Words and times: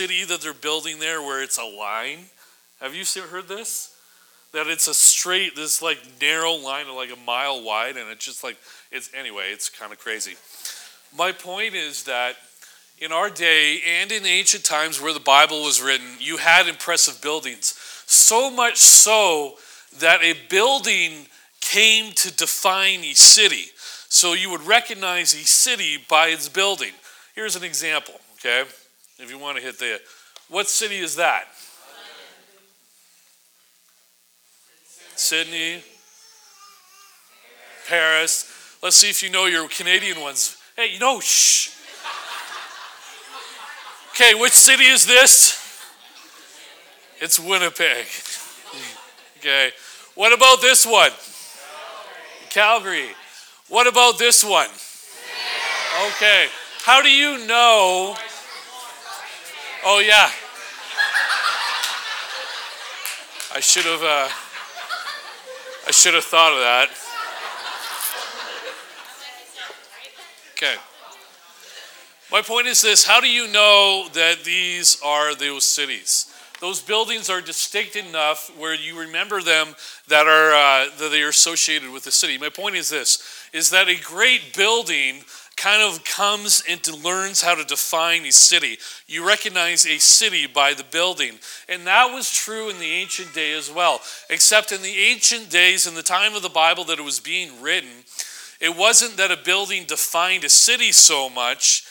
city 0.00 0.24
that 0.24 0.40
they're 0.40 0.54
building 0.54 0.98
there 0.98 1.20
where 1.20 1.42
it's 1.42 1.58
a 1.58 1.62
line? 1.62 2.20
Have 2.80 2.94
you 2.94 3.04
heard 3.22 3.48
this? 3.48 3.94
That 4.54 4.66
it's 4.66 4.88
a 4.88 4.94
straight, 4.94 5.54
this 5.54 5.82
like 5.82 5.98
narrow 6.22 6.54
line 6.54 6.86
of 6.88 6.94
like 6.94 7.12
a 7.12 7.26
mile 7.26 7.62
wide, 7.62 7.98
and 7.98 8.08
it's 8.08 8.24
just 8.24 8.42
like, 8.42 8.56
it's 8.90 9.10
anyway, 9.14 9.50
it's 9.52 9.68
kind 9.68 9.92
of 9.92 9.98
crazy. 9.98 10.36
My 11.14 11.32
point 11.32 11.74
is 11.74 12.04
that 12.04 12.36
in 12.98 13.12
our 13.12 13.28
day 13.28 13.80
and 13.86 14.10
in 14.10 14.24
ancient 14.24 14.64
times 14.64 15.02
where 15.02 15.12
the 15.12 15.20
Bible 15.20 15.64
was 15.64 15.82
written, 15.82 16.06
you 16.18 16.38
had 16.38 16.66
impressive 16.66 17.20
buildings. 17.20 17.74
So 18.06 18.50
much 18.50 18.78
so 18.78 19.56
that 19.98 20.22
a 20.22 20.34
building 20.48 21.26
came 21.60 22.12
to 22.12 22.34
define 22.34 23.00
a 23.04 23.12
city. 23.12 23.66
So 24.08 24.32
you 24.32 24.50
would 24.50 24.66
recognize 24.66 25.34
a 25.34 25.44
city 25.44 25.98
by 26.08 26.28
its 26.28 26.48
building. 26.48 26.92
Here's 27.34 27.54
an 27.54 27.64
example, 27.64 28.14
okay? 28.36 28.64
If 29.22 29.30
you 29.30 29.38
want 29.38 29.58
to 29.58 29.62
hit 29.62 29.78
the, 29.78 30.00
what 30.48 30.66
city 30.66 30.98
is 30.98 31.16
that? 31.16 31.44
Sydney, 35.14 35.82
Paris. 37.86 38.78
Let's 38.82 38.96
see 38.96 39.10
if 39.10 39.22
you 39.22 39.28
know 39.28 39.44
your 39.44 39.68
Canadian 39.68 40.20
ones. 40.20 40.56
Hey, 40.74 40.92
you 40.94 40.98
know, 40.98 41.20
shh. 41.20 41.68
Okay, 44.12 44.34
which 44.34 44.52
city 44.52 44.84
is 44.84 45.06
this? 45.06 45.84
It's 47.20 47.38
Winnipeg. 47.38 48.06
Okay. 49.38 49.72
What 50.14 50.32
about 50.32 50.62
this 50.62 50.86
one? 50.86 51.10
Calgary. 52.48 53.08
What 53.68 53.86
about 53.86 54.18
this 54.18 54.42
one? 54.42 54.68
Okay. 56.12 56.46
How 56.82 57.02
do 57.02 57.10
you 57.10 57.46
know? 57.46 58.16
Oh, 59.84 60.00
yeah. 60.00 60.30
I 63.54 63.60
should 63.60 63.84
have. 63.84 64.02
Uh, 64.02 64.28
I 65.86 65.90
should 65.90 66.14
have 66.14 66.24
thought 66.24 66.52
of 66.52 66.58
that. 66.60 66.90
Okay. 70.52 70.76
My 72.30 72.42
point 72.42 72.66
is 72.66 72.82
this 72.82 73.06
how 73.06 73.20
do 73.20 73.28
you 73.28 73.48
know 73.48 74.06
that 74.12 74.44
these 74.44 75.00
are 75.02 75.34
those 75.34 75.64
cities? 75.64 76.32
Those 76.60 76.82
buildings 76.82 77.30
are 77.30 77.40
distinct 77.40 77.96
enough 77.96 78.56
where 78.58 78.74
you 78.74 79.00
remember 79.00 79.40
them 79.40 79.74
that 80.08 80.26
are 80.26 80.52
uh, 80.52 80.90
that 80.98 81.10
they 81.10 81.22
are 81.22 81.30
associated 81.30 81.90
with 81.90 82.04
the 82.04 82.12
city. 82.12 82.36
My 82.36 82.50
point 82.50 82.76
is 82.76 82.90
this: 82.90 83.48
is 83.52 83.70
that 83.70 83.88
a 83.88 83.98
great 84.00 84.54
building 84.54 85.24
kind 85.60 85.82
of 85.82 86.02
comes 86.04 86.62
and 86.66 87.04
learns 87.04 87.42
how 87.42 87.54
to 87.54 87.64
define 87.64 88.24
a 88.24 88.32
city. 88.32 88.78
You 89.06 89.26
recognize 89.26 89.86
a 89.86 89.98
city 89.98 90.46
by 90.46 90.72
the 90.72 90.84
building. 90.84 91.38
And 91.68 91.86
that 91.86 92.06
was 92.06 92.32
true 92.32 92.70
in 92.70 92.78
the 92.78 92.90
ancient 92.90 93.34
day 93.34 93.52
as 93.52 93.70
well. 93.70 94.00
Except 94.30 94.72
in 94.72 94.80
the 94.80 94.96
ancient 94.98 95.50
days, 95.50 95.86
in 95.86 95.94
the 95.94 96.02
time 96.02 96.34
of 96.34 96.40
the 96.40 96.48
Bible 96.48 96.84
that 96.84 96.98
it 96.98 97.04
was 97.04 97.20
being 97.20 97.60
written, 97.60 97.90
it 98.58 98.74
wasn't 98.74 99.18
that 99.18 99.30
a 99.30 99.36
building 99.36 99.84
defined 99.84 100.44
a 100.44 100.48
city 100.48 100.92
so 100.92 101.28
much, 101.28 101.84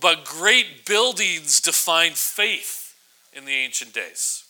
but 0.00 0.24
great 0.24 0.86
buildings 0.86 1.60
defined 1.60 2.14
faith 2.14 2.94
in 3.32 3.44
the 3.44 3.52
ancient 3.52 3.92
days. 3.92 4.44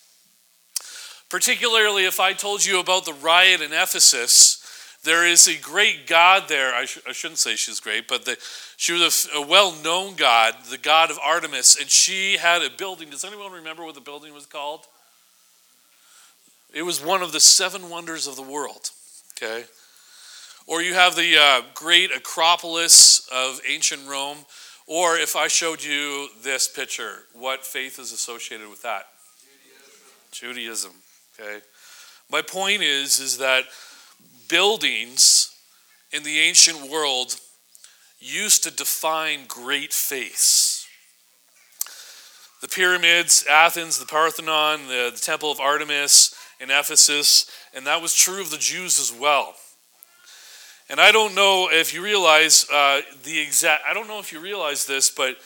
Particularly 1.30 2.04
if 2.04 2.20
I 2.20 2.34
told 2.34 2.62
you 2.62 2.78
about 2.78 3.06
the 3.06 3.14
riot 3.14 3.62
in 3.62 3.72
Ephesus, 3.72 4.66
there 5.06 5.26
is 5.26 5.48
a 5.48 5.56
great 5.56 6.06
God 6.06 6.48
there. 6.48 6.74
I, 6.74 6.84
sh- 6.84 7.00
I 7.08 7.12
shouldn't 7.12 7.38
say 7.38 7.56
she's 7.56 7.80
great, 7.80 8.06
but 8.08 8.26
the, 8.26 8.36
she 8.76 8.92
was 8.92 9.28
a, 9.34 9.38
a 9.38 9.46
well 9.46 9.74
known 9.82 10.16
God, 10.16 10.54
the 10.70 10.76
God 10.76 11.10
of 11.10 11.18
Artemis, 11.24 11.80
and 11.80 11.88
she 11.88 12.36
had 12.36 12.60
a 12.60 12.68
building. 12.68 13.08
Does 13.08 13.24
anyone 13.24 13.52
remember 13.52 13.84
what 13.84 13.94
the 13.94 14.00
building 14.00 14.34
was 14.34 14.44
called? 14.44 14.86
It 16.74 16.82
was 16.82 17.02
one 17.02 17.22
of 17.22 17.32
the 17.32 17.40
seven 17.40 17.88
wonders 17.88 18.26
of 18.26 18.36
the 18.36 18.42
world. 18.42 18.90
Okay? 19.36 19.64
Or 20.66 20.82
you 20.82 20.94
have 20.94 21.14
the 21.16 21.38
uh, 21.38 21.62
great 21.75 22.10
Acropolis 22.14 23.26
of 23.32 23.60
ancient 23.66 24.06
Rome. 24.08 24.38
Or 24.86 25.16
if 25.16 25.36
I 25.36 25.48
showed 25.48 25.82
you 25.82 26.28
this 26.42 26.69
picture, 26.69 27.25
what 27.32 27.64
faith 27.64 27.98
is 27.98 28.12
associated 28.12 28.69
with 28.69 28.82
that? 28.82 29.06
Judaism. 30.31 30.91
Judaism. 30.91 30.92
Okay. 31.41 31.64
My 32.31 32.42
point 32.42 32.82
is, 32.82 33.20
is 33.20 33.38
that 33.38 33.64
buildings 34.48 35.54
in 36.12 36.22
the 36.22 36.40
ancient 36.40 36.90
world 36.90 37.36
used 38.18 38.62
to 38.64 38.70
define 38.70 39.46
great 39.46 39.92
faiths. 39.92 40.86
The 42.62 42.68
pyramids, 42.68 43.44
Athens, 43.48 43.98
the 43.98 44.06
Parthenon, 44.06 44.88
the, 44.88 45.10
the 45.14 45.20
Temple 45.20 45.50
of 45.50 45.60
Artemis 45.60 46.34
in 46.58 46.70
Ephesus, 46.70 47.50
and 47.74 47.86
that 47.86 48.00
was 48.00 48.14
true 48.14 48.40
of 48.40 48.50
the 48.50 48.56
Jews 48.56 48.98
as 48.98 49.12
well. 49.12 49.54
And 50.88 51.00
I 51.00 51.12
don't 51.12 51.34
know 51.34 51.68
if 51.70 51.92
you 51.92 52.02
realize 52.02 52.64
uh, 52.72 53.02
the 53.24 53.40
exact, 53.40 53.82
I 53.88 53.92
don't 53.92 54.08
know 54.08 54.20
if 54.20 54.32
you 54.32 54.40
realize 54.40 54.86
this, 54.86 55.10
but 55.10 55.36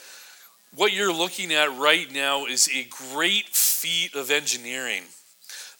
what 0.75 0.93
you're 0.93 1.13
looking 1.13 1.53
at 1.53 1.77
right 1.79 2.11
now 2.13 2.47
is 2.47 2.69
a 2.69 2.87
great 3.13 3.49
feat 3.49 4.15
of 4.15 4.31
engineering. 4.31 5.03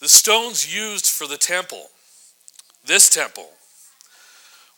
The 0.01 0.09
stones 0.09 0.75
used 0.75 1.07
for 1.07 1.27
the 1.27 1.37
temple, 1.37 1.89
this 2.85 3.09
temple, 3.09 3.51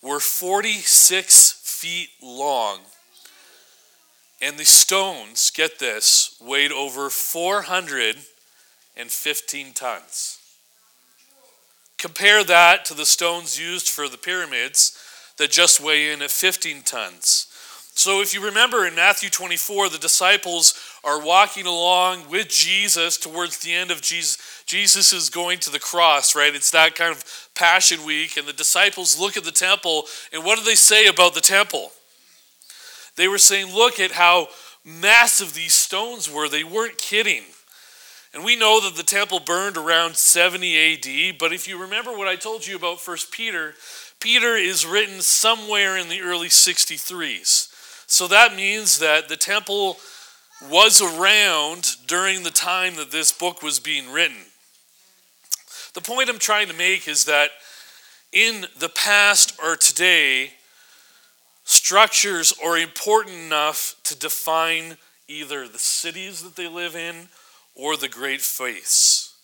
were 0.02 0.20
46 0.20 1.52
feet 1.62 2.10
long. 2.22 2.80
And 4.40 4.58
the 4.58 4.64
stones, 4.64 5.50
get 5.50 5.78
this, 5.78 6.36
weighed 6.40 6.72
over 6.72 7.10
415 7.10 9.72
tons. 9.72 10.38
Compare 11.98 12.44
that 12.44 12.84
to 12.86 12.94
the 12.94 13.06
stones 13.06 13.60
used 13.60 13.88
for 13.88 14.08
the 14.08 14.18
pyramids 14.18 14.98
that 15.38 15.52
just 15.52 15.80
weigh 15.80 16.10
in 16.12 16.22
at 16.22 16.32
15 16.32 16.82
tons. 16.82 17.46
So, 17.94 18.22
if 18.22 18.32
you 18.32 18.42
remember 18.42 18.86
in 18.86 18.94
Matthew 18.94 19.28
24, 19.28 19.90
the 19.90 19.98
disciples 19.98 20.74
are 21.04 21.20
walking 21.22 21.66
along 21.66 22.30
with 22.30 22.48
Jesus 22.48 23.18
towards 23.18 23.58
the 23.58 23.72
end 23.72 23.90
of 23.90 24.00
Jesus. 24.00 24.64
Jesus 24.66 25.12
is 25.12 25.28
going 25.28 25.58
to 25.60 25.70
the 25.70 25.78
cross, 25.78 26.34
right? 26.34 26.54
It's 26.54 26.70
that 26.70 26.94
kind 26.94 27.12
of 27.12 27.50
Passion 27.54 28.04
Week, 28.04 28.38
and 28.38 28.48
the 28.48 28.54
disciples 28.54 29.20
look 29.20 29.36
at 29.36 29.44
the 29.44 29.52
temple, 29.52 30.04
and 30.32 30.42
what 30.42 30.58
do 30.58 30.64
they 30.64 30.74
say 30.74 31.06
about 31.06 31.34
the 31.34 31.42
temple? 31.42 31.92
They 33.16 33.28
were 33.28 33.38
saying, 33.38 33.74
Look 33.74 34.00
at 34.00 34.12
how 34.12 34.48
massive 34.84 35.52
these 35.52 35.74
stones 35.74 36.32
were. 36.32 36.48
They 36.48 36.64
weren't 36.64 36.96
kidding. 36.96 37.42
And 38.34 38.42
we 38.42 38.56
know 38.56 38.80
that 38.80 38.96
the 38.96 39.02
temple 39.02 39.40
burned 39.40 39.76
around 39.76 40.16
70 40.16 40.94
AD, 40.94 41.38
but 41.38 41.52
if 41.52 41.68
you 41.68 41.78
remember 41.78 42.16
what 42.16 42.28
I 42.28 42.36
told 42.36 42.66
you 42.66 42.76
about 42.76 43.06
1 43.06 43.16
Peter, 43.30 43.74
Peter 44.18 44.56
is 44.56 44.86
written 44.86 45.20
somewhere 45.20 45.98
in 45.98 46.08
the 46.08 46.22
early 46.22 46.48
63s. 46.48 47.68
So 48.06 48.28
that 48.28 48.54
means 48.54 48.98
that 48.98 49.28
the 49.28 49.36
temple 49.36 49.96
was 50.70 51.00
around 51.02 51.96
during 52.06 52.42
the 52.42 52.50
time 52.50 52.96
that 52.96 53.10
this 53.10 53.32
book 53.32 53.62
was 53.62 53.80
being 53.80 54.12
written. 54.12 54.36
The 55.94 56.00
point 56.00 56.28
I'm 56.28 56.38
trying 56.38 56.68
to 56.68 56.74
make 56.74 57.08
is 57.08 57.24
that 57.26 57.50
in 58.32 58.66
the 58.78 58.88
past 58.88 59.58
or 59.62 59.76
today, 59.76 60.52
structures 61.64 62.52
are 62.64 62.78
important 62.78 63.36
enough 63.36 63.96
to 64.04 64.18
define 64.18 64.96
either 65.28 65.68
the 65.68 65.78
cities 65.78 66.42
that 66.42 66.56
they 66.56 66.68
live 66.68 66.96
in 66.96 67.28
or 67.74 67.96
the 67.96 68.08
great 68.08 68.40
faiths. 68.40 69.34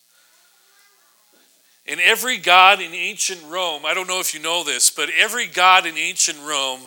And 1.87 2.01
every 2.01 2.37
god 2.37 2.81
in 2.81 2.93
ancient 2.93 3.41
Rome, 3.49 3.87
I 3.87 3.95
don't 3.95 4.09
know 4.09 4.21
if 4.21 4.35
you 4.35 4.41
know 4.41 4.63
this, 4.63 4.91
but 4.91 5.09
every 5.17 5.47
god 5.47 5.87
in 5.87 5.97
ancient 5.97 6.39
Rome 6.47 6.81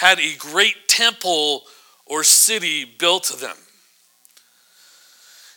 had 0.00 0.18
a 0.18 0.34
great 0.38 0.88
temple 0.88 1.62
or 2.06 2.24
city 2.24 2.86
built 2.86 3.24
to 3.24 3.36
them. 3.36 3.56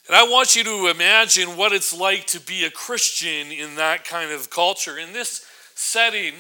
And 0.08 0.18
I 0.18 0.24
want 0.24 0.54
you 0.54 0.66
to 0.66 0.88
imagine 0.88 1.56
what 1.56 1.72
it's 1.72 1.98
like 1.98 2.28
to 2.28 2.42
be 2.42 2.66
a 2.66 2.70
Christian 2.70 3.54
in 3.54 3.76
that 3.76 4.04
kind 4.04 4.34
of 4.34 4.50
culture. 4.50 4.98
In 4.98 5.14
this 5.14 5.46
setting, 5.76 6.34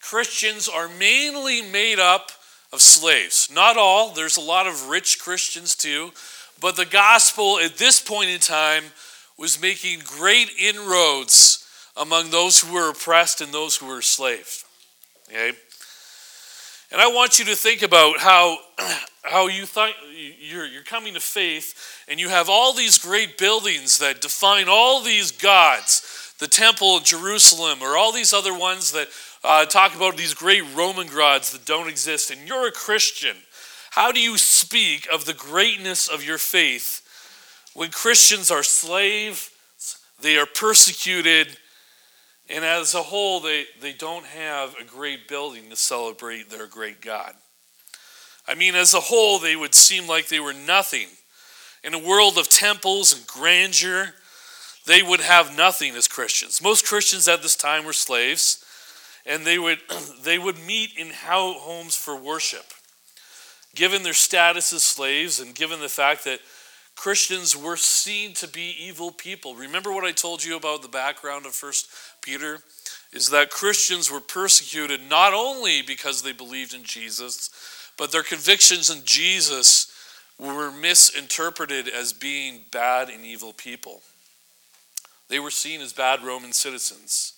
Christians 0.00 0.68
are 0.68 0.88
mainly 0.88 1.62
made 1.62 1.98
up 1.98 2.30
of 2.72 2.80
slaves. 2.80 3.50
Not 3.52 3.76
all, 3.76 4.14
there's 4.14 4.36
a 4.36 4.40
lot 4.40 4.68
of 4.68 4.88
rich 4.88 5.18
Christians 5.18 5.74
too, 5.74 6.12
but 6.60 6.76
the 6.76 6.86
gospel 6.86 7.58
at 7.58 7.76
this 7.76 8.00
point 8.00 8.30
in 8.30 8.38
time 8.38 8.84
was 9.36 9.60
making 9.60 9.98
great 10.04 10.48
inroads 10.60 11.66
among 11.96 12.30
those 12.30 12.60
who 12.60 12.72
were 12.72 12.90
oppressed 12.90 13.40
and 13.40 13.52
those 13.52 13.76
who 13.76 13.86
were 13.86 13.96
enslaved. 13.96 14.62
Okay? 15.28 15.52
And 16.92 17.00
I 17.00 17.06
want 17.06 17.38
you 17.38 17.46
to 17.46 17.56
think 17.56 17.80
about 17.80 18.18
how, 18.18 18.58
how 19.22 19.46
you 19.46 19.64
thought 19.64 19.94
you're, 20.38 20.66
you're 20.66 20.82
coming 20.82 21.14
to 21.14 21.20
faith 21.20 22.04
and 22.06 22.20
you 22.20 22.28
have 22.28 22.50
all 22.50 22.74
these 22.74 22.98
great 22.98 23.38
buildings 23.38 23.98
that 23.98 24.20
define 24.20 24.68
all 24.68 25.00
these 25.00 25.32
gods, 25.32 26.34
the 26.38 26.46
temple 26.46 26.98
of 26.98 27.04
Jerusalem, 27.04 27.78
or 27.80 27.96
all 27.96 28.12
these 28.12 28.34
other 28.34 28.56
ones 28.56 28.92
that 28.92 29.08
uh, 29.42 29.64
talk 29.64 29.96
about 29.96 30.18
these 30.18 30.34
great 30.34 30.64
Roman 30.74 31.06
gods 31.06 31.50
that 31.52 31.64
don't 31.64 31.88
exist, 31.88 32.30
and 32.30 32.46
you're 32.46 32.68
a 32.68 32.72
Christian. 32.72 33.36
How 33.92 34.12
do 34.12 34.20
you 34.20 34.36
speak 34.36 35.08
of 35.10 35.24
the 35.24 35.32
greatness 35.32 36.08
of 36.08 36.22
your 36.22 36.38
faith? 36.38 37.00
When 37.74 37.90
Christians 37.90 38.50
are 38.50 38.62
slaves, 38.62 39.50
they 40.20 40.36
are 40.36 40.46
persecuted, 40.46 41.56
and 42.52 42.64
as 42.64 42.94
a 42.94 43.02
whole, 43.02 43.40
they, 43.40 43.64
they 43.80 43.94
don't 43.94 44.26
have 44.26 44.76
a 44.78 44.84
great 44.84 45.26
building 45.26 45.70
to 45.70 45.76
celebrate 45.76 46.50
their 46.50 46.66
great 46.66 47.00
God. 47.00 47.34
I 48.46 48.54
mean, 48.54 48.74
as 48.74 48.92
a 48.92 49.00
whole, 49.00 49.38
they 49.38 49.56
would 49.56 49.74
seem 49.74 50.06
like 50.06 50.28
they 50.28 50.40
were 50.40 50.52
nothing. 50.52 51.08
In 51.82 51.94
a 51.94 51.98
world 51.98 52.36
of 52.36 52.50
temples 52.50 53.16
and 53.16 53.26
grandeur, 53.26 54.10
they 54.86 55.02
would 55.02 55.20
have 55.20 55.56
nothing 55.56 55.94
as 55.94 56.08
Christians. 56.08 56.60
Most 56.62 56.86
Christians 56.86 57.26
at 57.26 57.42
this 57.42 57.56
time 57.56 57.86
were 57.86 57.92
slaves, 57.94 58.62
and 59.24 59.46
they 59.46 59.58
would, 59.58 59.78
they 60.22 60.38
would 60.38 60.58
meet 60.58 60.90
in 60.98 61.10
homes 61.14 61.96
for 61.96 62.16
worship. 62.16 62.66
Given 63.74 64.02
their 64.02 64.12
status 64.12 64.74
as 64.74 64.84
slaves, 64.84 65.40
and 65.40 65.54
given 65.54 65.80
the 65.80 65.88
fact 65.88 66.24
that 66.24 66.40
Christians 66.94 67.56
were 67.56 67.76
seen 67.76 68.34
to 68.34 68.46
be 68.46 68.76
evil 68.78 69.10
people. 69.10 69.54
Remember 69.54 69.92
what 69.92 70.04
I 70.04 70.12
told 70.12 70.44
you 70.44 70.56
about 70.56 70.82
the 70.82 70.88
background 70.88 71.46
of 71.46 71.54
First 71.54 71.88
Peter? 72.22 72.58
Is 73.12 73.28
that 73.30 73.50
Christians 73.50 74.10
were 74.10 74.20
persecuted 74.20 75.00
not 75.08 75.34
only 75.34 75.82
because 75.82 76.22
they 76.22 76.32
believed 76.32 76.72
in 76.72 76.84
Jesus, 76.84 77.50
but 77.98 78.10
their 78.10 78.22
convictions 78.22 78.88
in 78.88 79.04
Jesus 79.04 79.92
were 80.38 80.70
misinterpreted 80.70 81.88
as 81.88 82.12
being 82.12 82.62
bad 82.70 83.10
and 83.10 83.24
evil 83.24 83.52
people. 83.52 84.00
They 85.28 85.38
were 85.38 85.50
seen 85.50 85.80
as 85.80 85.92
bad 85.92 86.22
Roman 86.22 86.52
citizens. 86.52 87.34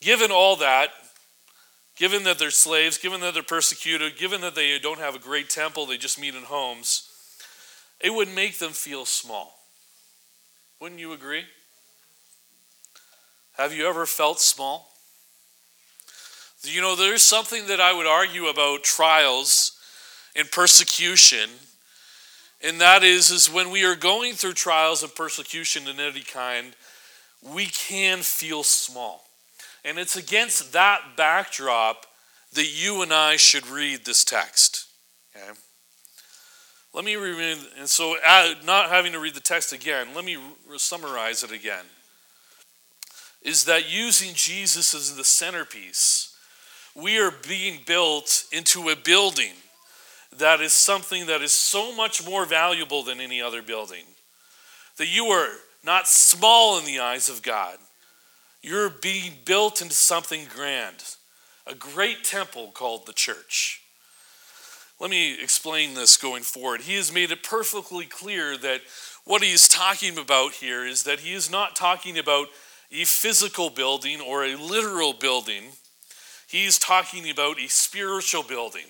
Given 0.00 0.30
all 0.32 0.56
that, 0.56 0.90
given 1.96 2.24
that 2.24 2.38
they're 2.38 2.50
slaves, 2.50 2.98
given 2.98 3.20
that 3.20 3.34
they're 3.34 3.42
persecuted, 3.42 4.18
given 4.18 4.40
that 4.40 4.54
they 4.54 4.78
don't 4.78 4.98
have 4.98 5.14
a 5.14 5.20
great 5.20 5.48
temple, 5.48 5.86
they 5.86 5.96
just 5.96 6.20
meet 6.20 6.34
in 6.34 6.42
homes, 6.42 7.08
it 8.00 8.10
would 8.12 8.28
make 8.28 8.58
them 8.58 8.72
feel 8.72 9.04
small. 9.04 9.58
Wouldn't 10.80 11.00
you 11.00 11.12
agree? 11.12 11.44
Have 13.56 13.74
you 13.74 13.86
ever 13.86 14.06
felt 14.06 14.40
small? 14.40 14.88
You 16.62 16.80
know, 16.80 16.96
there's 16.96 17.22
something 17.22 17.66
that 17.66 17.80
I 17.80 17.92
would 17.92 18.06
argue 18.06 18.46
about 18.46 18.84
trials 18.84 19.72
and 20.36 20.50
persecution, 20.50 21.50
and 22.62 22.80
that 22.80 23.02
is, 23.02 23.30
is 23.30 23.50
when 23.50 23.70
we 23.70 23.84
are 23.84 23.96
going 23.96 24.34
through 24.34 24.52
trials 24.52 25.02
and 25.02 25.14
persecution 25.14 25.88
in 25.88 25.98
any 25.98 26.20
kind, 26.20 26.74
we 27.42 27.66
can 27.66 28.18
feel 28.18 28.62
small. 28.62 29.24
And 29.84 29.98
it's 29.98 30.16
against 30.16 30.72
that 30.72 31.16
backdrop 31.16 32.06
that 32.52 32.68
you 32.72 33.02
and 33.02 33.12
I 33.12 33.36
should 33.36 33.66
read 33.66 34.04
this 34.04 34.24
text. 34.24 34.86
Okay? 35.36 35.50
Let 36.94 37.04
me 37.04 37.16
read, 37.16 37.58
and 37.78 37.88
so 37.88 38.16
uh, 38.24 38.54
not 38.64 38.90
having 38.90 39.12
to 39.12 39.18
read 39.18 39.34
the 39.34 39.40
text 39.40 39.72
again, 39.72 40.08
let 40.14 40.24
me 40.24 40.38
summarize 40.76 41.42
it 41.42 41.50
again. 41.50 41.84
Is 43.44 43.64
that 43.64 43.92
using 43.92 44.34
Jesus 44.34 44.94
as 44.94 45.16
the 45.16 45.24
centerpiece, 45.24 46.36
we 46.94 47.18
are 47.18 47.32
being 47.48 47.80
built 47.86 48.44
into 48.52 48.88
a 48.88 48.96
building 48.96 49.52
that 50.38 50.60
is 50.60 50.72
something 50.72 51.26
that 51.26 51.42
is 51.42 51.52
so 51.52 51.94
much 51.94 52.24
more 52.24 52.46
valuable 52.46 53.02
than 53.02 53.20
any 53.20 53.42
other 53.42 53.62
building. 53.62 54.04
That 54.96 55.08
you 55.08 55.26
are 55.26 55.50
not 55.84 56.06
small 56.06 56.78
in 56.78 56.84
the 56.84 57.00
eyes 57.00 57.28
of 57.28 57.42
God. 57.42 57.78
You're 58.62 58.90
being 58.90 59.32
built 59.44 59.82
into 59.82 59.94
something 59.94 60.46
grand, 60.54 61.02
a 61.66 61.74
great 61.74 62.24
temple 62.24 62.70
called 62.72 63.06
the 63.06 63.12
church. 63.12 63.82
Let 65.00 65.10
me 65.10 65.34
explain 65.42 65.94
this 65.94 66.16
going 66.16 66.44
forward. 66.44 66.82
He 66.82 66.94
has 66.94 67.12
made 67.12 67.32
it 67.32 67.42
perfectly 67.42 68.04
clear 68.04 68.56
that 68.58 68.82
what 69.24 69.42
he 69.42 69.52
is 69.52 69.68
talking 69.68 70.16
about 70.16 70.52
here 70.52 70.86
is 70.86 71.02
that 71.02 71.20
he 71.20 71.34
is 71.34 71.50
not 71.50 71.74
talking 71.74 72.18
about 72.18 72.46
a 72.92 73.04
physical 73.04 73.70
building 73.70 74.20
or 74.20 74.44
a 74.44 74.56
literal 74.56 75.14
building. 75.14 75.64
He's 76.46 76.78
talking 76.78 77.30
about 77.30 77.58
a 77.58 77.68
spiritual 77.68 78.42
building, 78.42 78.86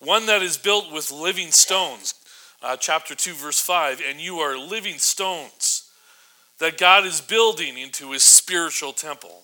one 0.00 0.26
that 0.26 0.42
is 0.42 0.56
built 0.56 0.90
with 0.90 1.12
living 1.12 1.50
stones. 1.50 2.14
Uh, 2.62 2.76
chapter 2.78 3.14
2, 3.14 3.34
verse 3.34 3.60
5 3.60 4.00
and 4.08 4.18
you 4.18 4.38
are 4.38 4.56
living 4.56 4.96
stones 4.96 5.90
that 6.58 6.78
God 6.78 7.04
is 7.04 7.20
building 7.20 7.76
into 7.76 8.12
his 8.12 8.24
spiritual 8.24 8.94
temple. 8.94 9.42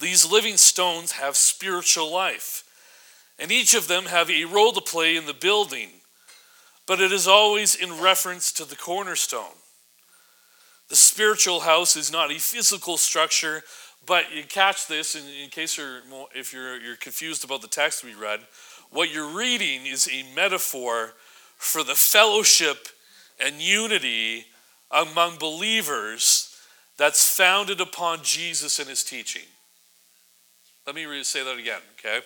These 0.00 0.30
living 0.30 0.56
stones 0.56 1.12
have 1.12 1.36
spiritual 1.36 2.10
life 2.10 2.64
and 3.38 3.52
each 3.52 3.74
of 3.74 3.88
them 3.88 4.04
have 4.06 4.30
a 4.30 4.46
role 4.46 4.72
to 4.72 4.80
play 4.80 5.16
in 5.16 5.26
the 5.26 5.34
building, 5.34 5.88
but 6.86 7.00
it 7.00 7.12
is 7.12 7.28
always 7.28 7.74
in 7.74 8.00
reference 8.00 8.52
to 8.52 8.64
the 8.64 8.76
cornerstone. 8.76 9.52
The 10.92 10.96
spiritual 10.96 11.60
house 11.60 11.96
is 11.96 12.12
not 12.12 12.30
a 12.30 12.38
physical 12.38 12.98
structure, 12.98 13.62
but 14.04 14.30
you 14.30 14.44
catch 14.44 14.88
this 14.88 15.14
in, 15.14 15.22
in 15.42 15.48
case 15.48 15.78
you're 15.78 16.02
if 16.34 16.52
you're 16.52 16.78
you're 16.78 16.96
confused 16.96 17.44
about 17.44 17.62
the 17.62 17.66
text 17.66 18.04
we 18.04 18.12
read. 18.12 18.40
What 18.90 19.10
you're 19.10 19.34
reading 19.34 19.86
is 19.86 20.06
a 20.12 20.22
metaphor 20.36 21.14
for 21.56 21.82
the 21.82 21.94
fellowship 21.94 22.88
and 23.42 23.62
unity 23.62 24.44
among 24.90 25.38
believers 25.38 26.54
that's 26.98 27.26
founded 27.26 27.80
upon 27.80 28.18
Jesus 28.22 28.78
and 28.78 28.90
his 28.90 29.02
teaching. 29.02 29.48
Let 30.86 30.94
me 30.94 31.22
say 31.22 31.42
that 31.42 31.56
again, 31.56 31.80
okay? 31.98 32.20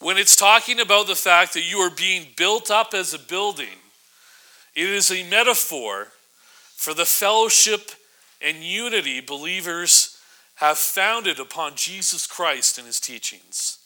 When 0.00 0.16
it's 0.16 0.34
talking 0.34 0.80
about 0.80 1.08
the 1.08 1.14
fact 1.14 1.52
that 1.52 1.70
you 1.70 1.76
are 1.80 1.94
being 1.94 2.28
built 2.38 2.70
up 2.70 2.94
as 2.94 3.12
a 3.12 3.18
building, 3.18 3.82
it 4.74 4.88
is 4.88 5.10
a 5.10 5.28
metaphor 5.28 6.08
for 6.78 6.94
the 6.94 7.04
fellowship 7.04 7.90
and 8.40 8.62
unity 8.62 9.20
believers 9.20 10.16
have 10.54 10.78
founded 10.78 11.40
upon 11.40 11.74
Jesus 11.74 12.24
Christ 12.24 12.78
and 12.78 12.86
his 12.86 13.00
teachings. 13.00 13.78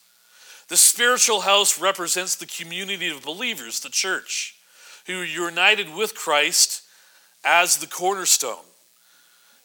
The 0.69 0.77
spiritual 0.77 1.41
house 1.41 1.81
represents 1.81 2.35
the 2.37 2.45
community 2.45 3.09
of 3.09 3.23
believers, 3.23 3.81
the 3.81 3.89
church, 3.89 4.57
who 5.07 5.23
are 5.23 5.25
united 5.25 5.95
with 5.95 6.15
Christ 6.15 6.83
as 7.43 7.79
the 7.79 7.87
cornerstone. 7.87 8.67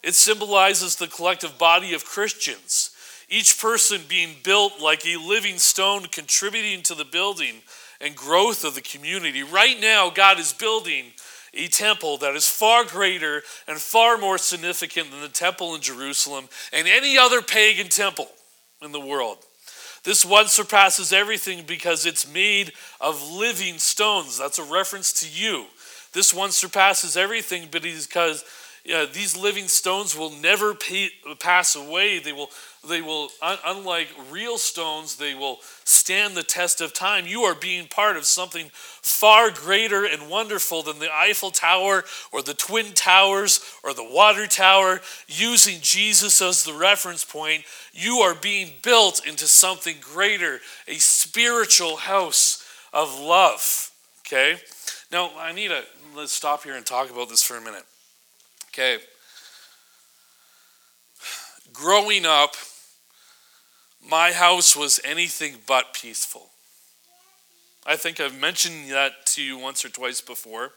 It 0.02 0.14
symbolizes 0.14 0.96
the 0.96 1.06
collective 1.06 1.58
body 1.58 1.92
of 1.92 2.06
Christians 2.06 2.92
each 3.28 3.60
person 3.60 4.00
being 4.08 4.36
built 4.42 4.80
like 4.80 5.04
a 5.04 5.18
living 5.18 5.58
stone, 5.58 6.04
contributing 6.04 6.82
to 6.84 6.94
the 6.94 7.04
building 7.04 7.56
and 8.00 8.16
growth 8.16 8.64
of 8.64 8.74
the 8.74 8.80
community. 8.80 9.42
Right 9.42 9.78
now, 9.78 10.08
God 10.08 10.38
is 10.38 10.54
building 10.54 11.12
a 11.54 11.68
temple 11.68 12.18
that 12.18 12.34
is 12.34 12.46
far 12.46 12.84
greater 12.84 13.42
and 13.66 13.78
far 13.78 14.18
more 14.18 14.38
significant 14.38 15.10
than 15.10 15.20
the 15.20 15.28
temple 15.28 15.74
in 15.74 15.80
Jerusalem 15.80 16.48
and 16.72 16.86
any 16.86 17.18
other 17.18 17.42
pagan 17.42 17.88
temple 17.88 18.28
in 18.82 18.92
the 18.92 19.00
world. 19.00 19.38
This 20.04 20.24
one 20.24 20.46
surpasses 20.46 21.12
everything 21.12 21.64
because 21.66 22.06
it's 22.06 22.32
made 22.32 22.72
of 23.00 23.30
living 23.30 23.78
stones. 23.78 24.38
That's 24.38 24.58
a 24.58 24.64
reference 24.64 25.12
to 25.20 25.28
you. 25.28 25.66
This 26.12 26.32
one 26.32 26.50
surpasses 26.50 27.16
everything 27.16 27.68
because 27.70 28.44
uh, 28.92 29.06
these 29.12 29.36
living 29.36 29.68
stones 29.68 30.16
will 30.16 30.30
never 30.30 30.74
pay, 30.74 31.10
pass 31.40 31.76
away. 31.76 32.18
They 32.18 32.32
will 32.32 32.50
they 32.88 33.02
will, 33.02 33.28
unlike 33.42 34.08
real 34.30 34.56
stones, 34.56 35.16
they 35.16 35.34
will 35.34 35.58
stand 35.84 36.36
the 36.36 36.42
test 36.42 36.80
of 36.80 36.94
time. 36.94 37.26
You 37.26 37.42
are 37.42 37.54
being 37.54 37.88
part 37.88 38.16
of 38.16 38.24
something 38.24 38.70
far 38.72 39.50
greater 39.50 40.04
and 40.04 40.30
wonderful 40.30 40.82
than 40.82 41.00
the 41.00 41.12
Eiffel 41.12 41.50
Tower 41.50 42.04
or 42.32 42.40
the 42.40 42.54
Twin 42.54 42.92
Towers 42.94 43.60
or 43.82 43.92
the 43.92 44.08
Water 44.08 44.46
Tower. 44.46 45.00
Using 45.26 45.78
Jesus 45.80 46.40
as 46.40 46.64
the 46.64 46.72
reference 46.72 47.24
point, 47.24 47.64
you 47.92 48.18
are 48.18 48.34
being 48.34 48.74
built 48.82 49.26
into 49.26 49.46
something 49.46 49.96
greater, 50.00 50.60
a 50.86 50.94
spiritual 50.94 51.96
house 51.96 52.64
of 52.92 53.18
love. 53.18 53.90
Okay? 54.20 54.56
Now, 55.10 55.32
I 55.36 55.52
need 55.52 55.68
to 55.68 55.82
let's 56.16 56.32
stop 56.32 56.62
here 56.62 56.76
and 56.76 56.86
talk 56.86 57.10
about 57.10 57.28
this 57.28 57.42
for 57.42 57.56
a 57.56 57.60
minute. 57.60 57.84
Okay. 58.78 59.02
Growing 61.72 62.24
up, 62.24 62.54
my 64.08 64.30
house 64.30 64.76
was 64.76 65.00
anything 65.02 65.56
but 65.66 65.92
peaceful. 65.92 66.50
I 67.84 67.96
think 67.96 68.20
I've 68.20 68.40
mentioned 68.40 68.88
that 68.92 69.26
to 69.34 69.42
you 69.42 69.58
once 69.58 69.84
or 69.84 69.88
twice 69.88 70.20
before. 70.20 70.70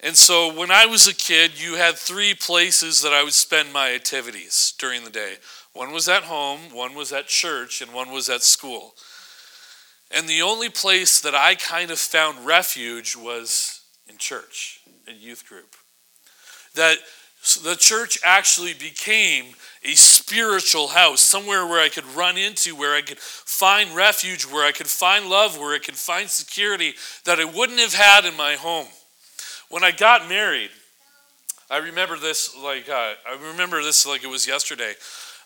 And 0.00 0.16
so 0.16 0.52
when 0.52 0.72
I 0.72 0.86
was 0.86 1.06
a 1.06 1.14
kid, 1.14 1.52
you 1.62 1.76
had 1.76 1.94
three 1.94 2.34
places 2.34 3.00
that 3.02 3.12
I 3.12 3.22
would 3.22 3.32
spend 3.32 3.72
my 3.72 3.92
activities 3.94 4.74
during 4.76 5.04
the 5.04 5.10
day. 5.10 5.34
One 5.72 5.92
was 5.92 6.08
at 6.08 6.24
home, 6.24 6.58
one 6.72 6.96
was 6.96 7.12
at 7.12 7.28
church, 7.28 7.80
and 7.80 7.92
one 7.92 8.10
was 8.10 8.28
at 8.28 8.42
school. 8.42 8.94
And 10.10 10.28
the 10.28 10.42
only 10.42 10.68
place 10.68 11.20
that 11.20 11.36
I 11.36 11.54
kind 11.54 11.92
of 11.92 12.00
found 12.00 12.44
refuge 12.44 13.14
was 13.14 13.82
in 14.08 14.18
church, 14.18 14.80
in 15.06 15.14
youth 15.20 15.48
group. 15.48 15.76
That 16.78 16.98
the 17.62 17.74
church 17.74 18.18
actually 18.24 18.72
became 18.72 19.46
a 19.84 19.94
spiritual 19.94 20.88
house, 20.88 21.20
somewhere 21.20 21.66
where 21.66 21.80
I 21.80 21.88
could 21.88 22.06
run 22.14 22.36
into, 22.36 22.76
where 22.76 22.94
I 22.94 23.02
could 23.02 23.18
find 23.18 23.96
refuge, 23.96 24.44
where 24.44 24.64
I 24.64 24.70
could 24.70 24.86
find 24.86 25.28
love, 25.28 25.58
where 25.58 25.74
I 25.74 25.80
could 25.80 25.96
find 25.96 26.30
security 26.30 26.94
that 27.24 27.40
I 27.40 27.44
wouldn't 27.44 27.80
have 27.80 27.94
had 27.94 28.24
in 28.24 28.36
my 28.36 28.54
home. 28.54 28.86
When 29.68 29.82
I 29.82 29.90
got 29.90 30.28
married, 30.28 30.70
I 31.68 31.78
remember 31.78 32.16
this 32.16 32.56
like 32.56 32.88
uh, 32.88 33.14
I 33.28 33.50
remember 33.50 33.82
this 33.82 34.06
like 34.06 34.22
it 34.22 34.30
was 34.30 34.46
yesterday. 34.46 34.94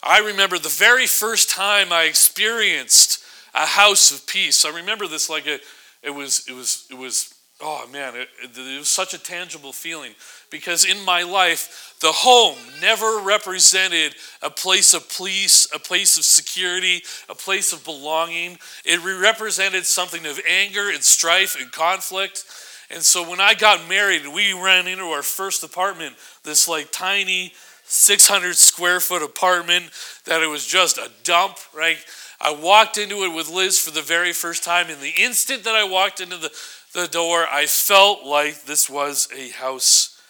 I 0.03 0.19
remember 0.19 0.59
the 0.59 0.69
very 0.69 1.07
first 1.07 1.49
time 1.49 1.93
I 1.93 2.05
experienced 2.05 3.25
a 3.55 3.65
house 3.65 4.11
of 4.11 4.27
peace. 4.27 4.65
I 4.67 4.71
remember 4.77 5.07
this 5.07 5.31
like 5.31 5.47
it, 5.47 5.63
it 6.03 6.11
was 6.11 6.47
it 6.47 6.55
was 6.55 6.87
it 6.91 6.99
was 6.99 7.32
oh 7.63 7.87
man, 7.93 8.15
it, 8.17 8.29
it, 8.43 8.79
was 8.79 8.89
such 8.89 9.15
a 9.15 9.19
tangible 9.19 9.73
feeling 9.73 10.13
because 10.51 10.85
in 10.85 11.03
my 11.05 11.23
life, 11.23 11.97
the 12.01 12.13
home 12.13 12.59
never 12.81 13.21
represented 13.21 14.15
a 14.43 14.51
place 14.51 14.93
of 14.93 15.09
peace, 15.09 15.67
a 15.75 15.79
place 15.79 16.19
of 16.19 16.25
security, 16.25 17.03
a 17.29 17.35
place 17.35 17.73
of 17.73 17.85
belonging. 17.85 18.59
It 18.85 19.03
represented 19.21 19.87
something 19.87 20.27
of 20.27 20.41
anger 20.47 20.91
and 20.91 21.03
strife 21.03 21.57
and 21.61 21.71
conflict. 21.71 22.45
And 22.91 23.03
so 23.03 23.29
when 23.29 23.41
I 23.41 23.55
got 23.55 23.89
married, 23.89 24.27
we 24.27 24.53
ran 24.53 24.87
into 24.87 25.05
our 25.05 25.23
first 25.23 25.63
apartment, 25.63 26.17
this 26.43 26.69
like 26.69 26.91
tiny 26.91 27.53
600 27.85 28.57
square 28.57 29.01
foot 29.01 29.23
apartment 29.23 29.91
that 30.25 30.43
it 30.43 30.47
was 30.49 30.67
just 30.67 30.99
a 30.99 31.11
dump, 31.25 31.59
right? 31.75 31.99
I 32.41 32.53
walked 32.53 32.99
into 32.99 33.23
it 33.23 33.35
with 33.35 33.49
Liz 33.49 33.79
for 33.79 33.93
the 33.93 34.03
very 34.03 34.33
first 34.33 34.65
time. 34.65 34.91
and 34.91 35.01
the 35.01 35.13
instant 35.17 35.65
that 35.65 35.75
I 35.75 35.85
walked 35.85 36.21
into 36.21 36.37
the, 36.37 36.51
the 36.93 37.09
door, 37.09 37.47
I 37.51 37.67
felt 37.67 38.25
like 38.25 38.65
this 38.65 38.89
was 38.89 39.29
a 39.37 39.51
house 39.51 40.21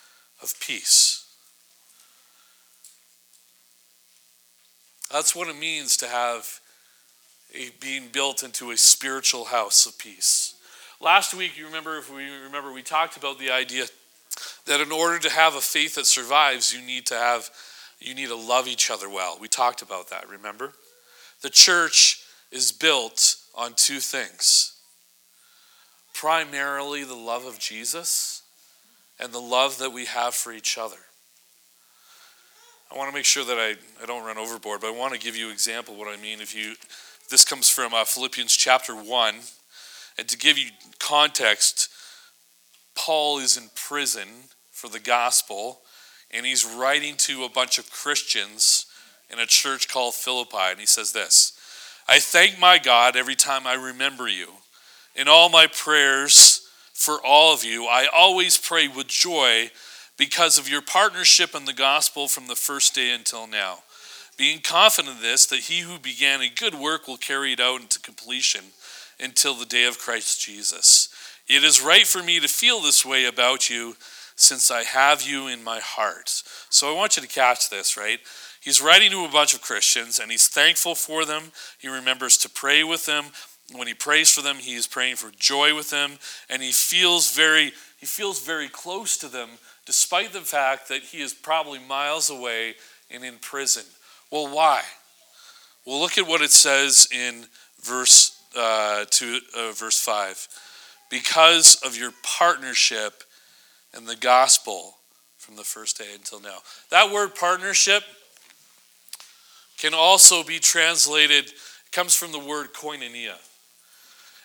of 0.43 0.55
peace. 0.61 1.27
That's 5.11 5.35
what 5.37 5.49
it 5.49 5.59
means 5.59 5.97
to 5.99 6.09
have 6.09 6.61
a, 7.55 7.71
being 7.81 8.09
built 8.13 8.43
into 8.43 8.71
a 8.71 8.77
spiritual 8.77 9.45
house 9.45 9.87
of 9.87 9.99
peace. 9.99 10.55
Last 11.01 11.35
week, 11.35 11.59
you 11.59 11.67
remember, 11.67 11.99
if 11.99 12.13
we 12.13 12.31
remember, 12.31 12.73
we 12.73 12.83
talked 12.83 13.17
about 13.17 13.39
the 13.39 13.51
idea 13.51 13.87
that 14.67 14.81
in 14.81 14.93
order 14.93 15.19
to 15.19 15.31
have 15.31 15.55
a 15.55 15.61
faith 15.61 15.97
that 15.97 16.07
survives, 16.07 16.73
you 16.73 16.81
need 16.81 17.07
to 17.07 17.15
have, 17.15 17.51
you 17.99 18.15
need 18.15 18.29
to 18.29 18.37
love 18.37 18.69
each 18.69 18.91
other 18.91 19.11
well. 19.11 19.37
We 19.41 19.49
talked 19.49 19.83
about 19.83 20.11
that, 20.11 20.29
remember? 20.29 20.73
The 21.43 21.51
church 21.51 22.25
is 22.51 22.73
built 22.73 23.37
on 23.55 23.75
two 23.75 23.99
things 23.99 24.73
primarily 26.23 27.03
the 27.03 27.17
love 27.17 27.45
of 27.45 27.59
Jesus 27.59 28.43
and 29.19 29.33
the 29.33 29.41
love 29.41 29.79
that 29.79 29.93
we 29.93 30.05
have 30.05 30.37
for 30.37 30.53
each 30.53 30.79
other. 30.79 30.99
I 32.93 32.97
want 32.97 33.11
to 33.11 33.15
make 33.15 33.25
sure 33.25 33.45
that 33.45 33.59
I, 33.59 33.75
I 34.01 34.07
don't 34.07 34.25
run 34.25 34.39
overboard, 34.39 34.83
but 34.83 34.87
I 34.87 34.97
want 34.97 35.13
to 35.15 35.19
give 35.19 35.35
you 35.35 35.47
an 35.47 35.53
example 35.53 35.97
what 35.97 36.07
I 36.07 36.23
mean. 36.23 36.41
If 36.41 36.55
you, 36.55 36.75
this 37.29 37.45
comes 37.45 37.69
from 37.69 37.93
uh, 37.93 38.05
Philippians 38.05 38.55
chapter 38.55 38.95
1, 38.95 39.35
and 40.17 40.29
to 40.29 40.39
give 40.39 40.57
you 40.57 40.69
context, 41.01 41.89
Paul 42.95 43.41
is 43.41 43.57
in 43.57 43.65
prison 43.75 44.29
for 44.71 44.89
the 44.89 45.01
gospel, 45.01 45.81
and 46.31 46.47
he's 46.47 46.65
writing 46.65 47.17
to 47.17 47.43
a 47.43 47.49
bunch 47.49 47.79
of 47.79 47.91
Christians 47.91 48.87
in 49.29 49.41
a 49.41 49.47
church 49.47 49.89
called 49.89 50.15
Philippi, 50.15 50.71
and 50.71 50.79
he 50.79 50.87
says 50.87 51.11
this 51.11 51.59
I 52.09 52.21
thank 52.21 52.61
my 52.61 52.79
God 52.79 53.17
every 53.17 53.35
time 53.35 53.67
I 53.67 53.75
remember 53.75 54.29
you. 54.29 54.47
In 55.15 55.29
all 55.29 55.49
my 55.49 55.67
prayers 55.67 56.69
for 56.93 57.19
all 57.25 57.53
of 57.53 57.65
you, 57.65 57.87
I 57.87 58.07
always 58.07 58.57
pray 58.57 58.89
with 58.89 59.09
joy 59.09 59.71
because 60.17 60.59
of 60.59 60.69
your 60.69 60.83
partnership 60.83 61.55
in 61.55 61.65
the 61.65 61.73
gospel 61.73 62.29
from 62.29 62.47
the 62.47 62.55
first 62.55 62.95
day 62.95 63.11
until 63.11 63.47
now. 63.47 63.79
Being 64.39 64.61
confident 64.61 65.17
of 65.17 65.23
this, 65.23 65.47
that 65.47 65.61
he 65.61 65.81
who 65.81 65.99
began 65.99 66.41
a 66.41 66.49
good 66.49 66.75
work 66.75 67.07
will 67.07 67.19
carry 67.19 67.53
it 67.53 67.61
out 67.61 67.81
into 67.81 68.01
completion 68.01 68.65
until 69.21 69.55
the 69.55 69.67
day 69.67 69.85
of 69.85 69.99
Christ 69.99 70.41
Jesus. 70.41 71.09
It 71.47 71.65
is 71.65 71.83
right 71.83 72.07
for 72.07 72.23
me 72.23 72.41
to 72.41 72.49
feel 72.49 72.81
this 72.81 73.05
way 73.05 73.27
about 73.27 73.69
you 73.69 73.97
since 74.35 74.71
I 74.71 74.85
have 74.85 75.23
you 75.23 75.47
in 75.47 75.63
my 75.63 75.81
heart. 75.81 76.43
So 76.71 76.91
I 76.91 76.97
want 76.97 77.17
you 77.17 77.23
to 77.23 77.29
catch 77.29 77.69
this, 77.69 77.97
right? 77.97 78.21
He's 78.61 78.81
writing 78.81 79.11
to 79.11 79.25
a 79.25 79.29
bunch 79.29 79.55
of 79.55 79.61
Christians 79.61 80.19
and 80.19 80.31
he's 80.31 80.49
thankful 80.49 80.95
for 80.95 81.25
them. 81.25 81.53
He 81.79 81.89
remembers 81.89 82.37
to 82.39 82.49
pray 82.49 82.83
with 82.85 83.07
them. 83.07 83.27
When 83.75 83.89
he 83.89 83.95
prays 83.95 84.31
for 84.31 84.43
them, 84.43 84.57
he 84.57 84.75
is 84.75 84.87
praying 84.87 85.17
for 85.17 85.31
joy 85.39 85.75
with 85.75 85.91
them 85.91 86.19
and 86.51 86.63
he 86.63 86.73
feels 86.73 87.35
very 87.35 87.73
he 87.99 88.07
feels 88.07 88.45
very 88.45 88.69
close 88.69 89.17
to 89.19 89.29
them 89.29 89.49
despite 89.87 90.33
the 90.33 90.41
fact 90.41 90.89
that 90.89 91.03
he 91.03 91.21
is 91.21 91.33
probably 91.33 91.79
miles 91.79 92.31
away 92.31 92.75
and 93.11 93.25
in 93.25 93.39
prison. 93.39 93.85
Well, 94.31 94.55
why? 94.55 94.83
Well, 95.87 96.01
look 96.01 96.19
at 96.19 96.27
what 96.27 96.43
it 96.43 96.51
says 96.51 97.09
in 97.13 97.47
verse 97.81 98.41
uh, 98.57 99.05
to 99.11 99.39
uh, 99.57 99.73
verse 99.73 100.01
five. 100.01 100.47
Because 101.11 101.77
of 101.85 101.97
your 101.97 102.13
partnership 102.23 103.25
in 103.97 104.05
the 104.07 104.17
gospel 104.17 104.97
from 105.39 105.57
the 105.57 105.65
first 105.65 105.99
day 105.99 106.15
until 106.15 106.41
now. 106.41 106.59
That 106.91 107.13
word 107.13 107.35
partnership 107.35 108.03
can 109.77 109.93
also 109.95 110.45
be 110.45 110.59
translated, 110.59 111.51
comes 111.91 112.15
from 112.15 112.33
the 112.33 112.39
word 112.39 112.73
koinonia. 112.73 113.35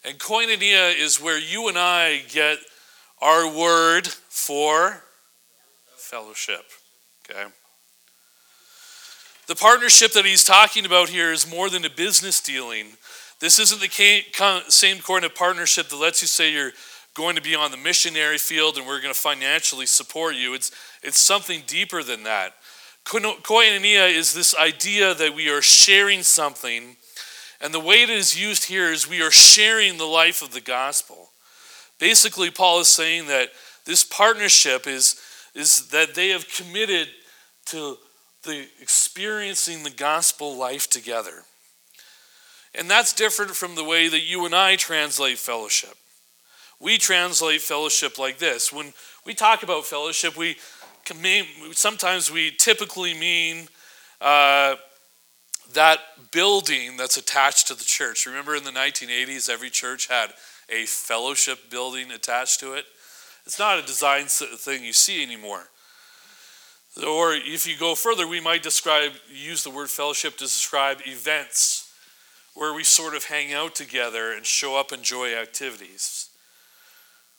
And 0.08 0.18
koinonia 0.18 0.98
is 0.98 1.22
where 1.22 1.38
you 1.38 1.68
and 1.68 1.78
I 1.78 2.22
get 2.30 2.60
our 3.22 3.46
word 3.46 4.08
for 4.08 5.04
fellowship. 5.98 6.64
Okay? 7.30 7.44
The 9.48 9.56
partnership 9.56 10.14
that 10.14 10.24
he's 10.24 10.46
talking 10.46 10.86
about 10.86 11.10
here 11.10 11.34
is 11.34 11.50
more 11.50 11.70
than 11.70 11.84
a 11.84 11.90
business 11.90 12.40
dealing. 12.40 12.88
This 13.42 13.60
isn't 13.60 13.82
the 13.82 14.64
same 14.70 15.00
kind 15.00 15.26
of 15.26 15.36
partnership 15.36 15.90
that 15.90 15.98
lets 15.98 16.22
you 16.22 16.28
say 16.30 16.54
you're 16.54 16.72
going 17.14 17.36
to 17.36 17.42
be 17.42 17.56
on 17.56 17.72
the 17.72 17.78
missionary 17.78 18.38
field 18.38 18.78
and 18.78 18.88
we're 18.88 19.02
going 19.02 19.14
to 19.14 19.20
financially 19.20 19.86
support 19.86 20.36
you. 20.36 20.54
It's, 20.54 20.72
it's 21.04 21.20
something 21.20 21.64
deeper 21.68 22.02
than 22.02 22.24
that. 22.24 22.54
Koinonia 23.06 24.10
is 24.10 24.34
this 24.34 24.56
idea 24.56 25.14
that 25.16 25.36
we 25.36 25.50
are 25.50 25.62
sharing 25.62 26.24
something, 26.24 26.96
and 27.62 27.74
the 27.74 27.80
way 27.80 28.04
it 28.04 28.10
is 28.10 28.40
used 28.40 28.66
here 28.66 28.92
is 28.92 29.10
we 29.10 29.22
are 29.22 29.32
sharing 29.32 29.98
the 29.98 30.06
life 30.06 30.42
of 30.42 30.54
the 30.54 30.62
gospel. 30.62 31.30
Basically, 32.00 32.52
Paul 32.52 32.82
is 32.82 32.88
saying 32.88 33.28
that 33.28 33.50
this 33.86 34.04
partnership 34.04 34.86
is, 34.86 35.20
is 35.56 35.88
that 35.90 36.14
they 36.14 36.30
have 36.30 36.48
committed 36.50 37.08
to 37.68 37.98
the 38.44 38.68
experiencing 38.80 39.84
the 39.84 39.90
gospel 39.90 40.56
life 40.56 40.90
together. 40.90 41.44
And 42.76 42.90
that's 42.90 43.14
different 43.14 43.52
from 43.52 43.76
the 43.76 43.84
way 43.84 44.08
that 44.08 44.22
you 44.22 44.46
and 44.46 44.54
I 44.54 44.76
translate 44.76 45.40
fellowship. 45.40 45.96
We 46.80 47.00
translate 47.00 47.62
fellowship 47.62 48.20
like 48.20 48.38
this. 48.38 48.72
When 48.72 48.94
we 49.26 49.34
talk 49.34 49.64
about 49.64 49.86
fellowship, 49.86 50.38
we 50.38 50.58
sometimes 51.72 52.32
we 52.32 52.52
typically 52.52 53.14
mean 53.14 53.68
uh, 54.22 54.76
that 55.74 56.00
building 56.32 56.98
that's 56.98 57.18
attached 57.18 57.68
to 57.68 57.74
the 57.74 57.84
church. 57.84 58.26
Remember 58.26 58.56
in 58.56 58.64
the 58.64 58.72
1980s, 58.72 59.50
every 59.50 59.70
church 59.70 60.08
had 60.08 60.32
a 60.70 60.86
fellowship 60.86 61.70
building 61.70 62.12
attached 62.12 62.60
to 62.62 62.74
it? 62.74 62.86
It's 63.46 63.60
not 63.60 63.80
a 63.80 63.82
design 63.82 64.26
thing 64.26 64.84
you 64.84 64.94
see 64.94 65.24
anymore. 65.24 65.70
Or 67.06 67.34
if 67.34 67.68
you 67.68 67.78
go 67.78 67.96
further, 67.96 68.28
we 68.28 68.40
might 68.40 68.64
describe, 68.64 69.12
use 69.32 69.64
the 69.64 69.70
word 69.70 69.90
fellowship 69.90 70.34
to 70.38 70.46
describe 70.46 71.00
events 71.06 71.94
where 72.56 72.74
we 72.74 72.84
sort 72.84 73.16
of 73.16 73.26
hang 73.26 73.54
out 73.54 73.76
together 73.76 74.34
and 74.34 74.46
show 74.46 74.80
up 74.80 74.92
and 74.92 75.00
enjoy 75.00 75.36
activities. 75.36 76.30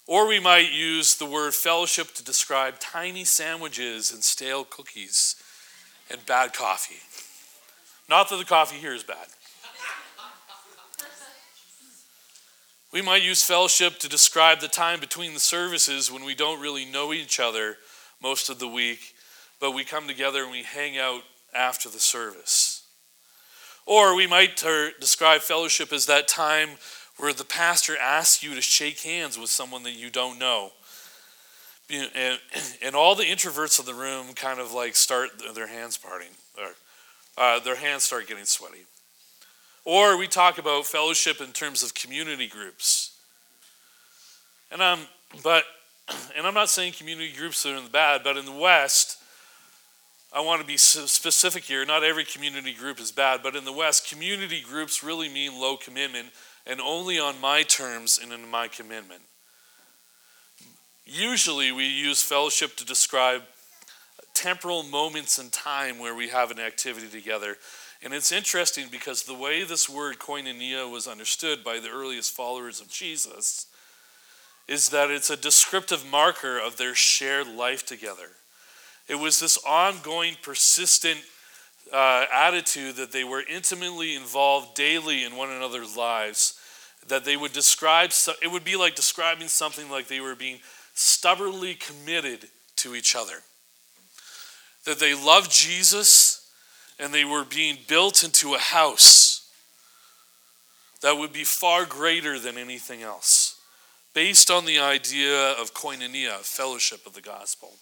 Or 0.07 0.27
we 0.27 0.39
might 0.41 0.73
use 0.73 1.17
the 1.17 1.27
word 1.27 1.55
fellowship 1.55 2.15
to 2.15 2.25
describe 2.25 2.79
tiny 2.79 3.25
sandwiches 3.25 4.13
and 4.13 4.23
stale 4.23 4.65
cookies 4.65 5.37
and 6.11 6.25
bad 6.25 6.55
coffee. 6.55 7.03
Not 8.09 8.31
that 8.31 8.37
the 8.37 8.45
coffee 8.45 8.77
here 8.77 8.95
is 8.95 9.03
bad. 9.03 9.27
We 12.91 13.03
might 13.03 13.23
use 13.23 13.43
fellowship 13.43 13.99
to 13.99 14.09
describe 14.09 14.61
the 14.61 14.69
time 14.69 14.99
between 14.99 15.35
the 15.35 15.41
services 15.41 16.11
when 16.11 16.25
we 16.25 16.35
don't 16.35 16.61
really 16.61 16.87
know 16.87 17.13
each 17.13 17.39
other 17.39 17.77
most 18.23 18.49
of 18.49 18.59
the 18.59 18.69
week, 18.69 19.15
but 19.61 19.73
we 19.73 19.85
come 19.85 20.09
together 20.09 20.43
and 20.43 20.51
we 20.51 20.63
hang 20.63 20.97
out 20.97 21.21
after 21.55 21.91
the 21.91 22.01
service. 22.01 22.87
Or 23.85 24.15
we 24.15 24.27
might 24.27 24.63
describe 25.01 25.43
fellowship 25.43 25.93
as 25.93 26.07
that 26.07 26.29
time 26.29 26.71
where 27.19 27.35
the 27.35 27.45
pastor 27.45 27.97
asks 28.01 28.43
you 28.43 28.55
to 28.55 28.63
shake 28.63 29.01
hands 29.01 29.39
with 29.39 29.51
someone 29.51 29.83
that 29.83 29.93
you 29.93 30.09
don't 30.09 30.39
know. 30.39 30.73
And, 31.91 32.39
and 32.83 32.95
all 32.95 33.15
the 33.15 33.25
introverts 33.25 33.81
in 33.81 33.87
the 33.87 33.95
room 33.95 34.35
kind 34.35 34.61
of 34.61 34.73
like 34.73 34.97
start 34.97 35.31
their 35.55 35.67
hands 35.67 35.99
parting, 35.99 36.29
or 36.59 36.71
uh, 37.39 37.61
their 37.61 37.77
hands 37.77 38.05
start 38.05 38.27
getting 38.27 38.45
sweaty. 38.45 38.85
Or 39.85 40.19
we 40.19 40.27
talk 40.27 40.59
about 40.59 40.85
fellowship 40.85 41.41
in 41.41 41.53
terms 41.53 41.83
of 41.83 41.95
community 41.95 42.49
groups. 42.49 43.17
And 44.71 44.83
I'm, 44.83 44.99
but, 45.43 45.65
and 46.37 46.47
I'm 46.47 46.55
not 46.55 46.69
saying 46.69 46.95
community 46.95 47.33
groups 47.33 47.65
are 47.65 47.75
in 47.75 47.85
the 47.85 47.91
bad, 47.91 48.23
but 48.25 48.37
in 48.37 48.45
the 48.45 48.53
West, 48.53 49.19
I 50.33 50.41
want 50.41 50.61
to 50.61 50.67
be 50.67 50.77
specific 50.77 51.65
here. 51.65 51.87
Not 51.87 52.05
every 52.05 52.25
community 52.25 52.75
group 52.75 53.01
is 53.01 53.13
bad, 53.13 53.41
but 53.43 53.57
in 53.57 53.65
the 53.65 53.73
West, 53.73 54.11
community 54.11 54.61
groups 54.61 55.03
really 55.03 55.29
mean 55.29 55.59
low 55.59 55.77
commitment 55.77 56.29
and 56.67 56.81
only 56.81 57.19
on 57.19 57.41
my 57.41 57.63
terms 57.63 58.21
and 58.23 58.33
in 58.33 58.47
my 58.51 58.69
commitment. 58.69 59.23
Usually, 61.07 61.73
we 61.73 61.87
use 61.87 62.23
fellowship 62.23 62.77
to 62.77 62.85
describe 62.85 63.43
temporal 64.39 64.85
moments 64.85 65.37
in 65.37 65.51
time 65.51 65.99
where 65.99 66.15
we 66.15 66.29
have 66.29 66.53
an 66.53 66.61
activity 66.61 67.09
together. 67.09 67.57
And 68.05 68.15
it's 68.15 68.31
interesting 68.31 68.87
because 68.89 69.25
the 69.25 69.35
way 69.35 69.65
this 69.65 69.89
word 69.89 70.21
koinonia 70.21 70.91
was 70.91 71.09
understood 71.09 71.65
by 71.65 71.81
the 71.81 71.91
earliest 71.91 72.37
followers 72.37 72.81
of 72.81 72.89
Jesus 72.89 73.67
is 74.69 74.91
that 74.91 75.11
it's 75.11 75.31
a 75.31 75.37
descriptive 75.37 76.09
marker 76.09 76.57
of 76.57 76.77
their 76.77 76.95
shared 76.95 77.49
life 77.49 77.85
together. 77.85 78.29
It 79.09 79.17
was 79.17 79.41
this 79.41 79.59
ongoing, 79.67 80.37
persistent 80.41 81.19
uh, 81.93 82.27
attitude 82.33 82.95
that 82.97 83.11
they 83.11 83.25
were 83.25 83.43
intimately 83.51 84.15
involved 84.15 84.77
daily 84.77 85.25
in 85.25 85.35
one 85.35 85.51
another's 85.51 85.97
lives. 85.97 86.61
That 87.09 87.25
they 87.25 87.37
would 87.37 87.53
describe, 87.53 88.11
it 88.41 88.53
would 88.53 88.65
be 88.65 88.77
like 88.77 88.95
describing 88.95 89.49
something 89.49 89.91
like 89.91 90.07
they 90.07 90.21
were 90.21 90.37
being 90.37 90.61
stubbornly 90.95 91.75
committed 91.75 92.49
to 92.77 92.95
each 92.95 93.17
other. 93.17 93.43
That 94.87 94.99
they 94.99 95.15
loved 95.15 95.51
Jesus 95.51 96.51
and 96.99 97.13
they 97.13 97.25
were 97.25 97.45
being 97.45 97.79
built 97.87 98.23
into 98.23 98.55
a 98.55 98.59
house 98.59 99.51
that 101.01 101.17
would 101.17 101.33
be 101.33 101.45
far 101.45 101.85
greater 101.85 102.39
than 102.39 102.59
anything 102.59 103.03
else, 103.03 103.61
based 104.15 104.51
on 104.51 104.65
the 104.65 104.79
idea 104.79 105.53
of 105.53 105.75
koinonia, 105.75 106.39
fellowship 106.39 107.07
of 107.07 107.15
the 107.15 107.21
gospel. 107.21 107.75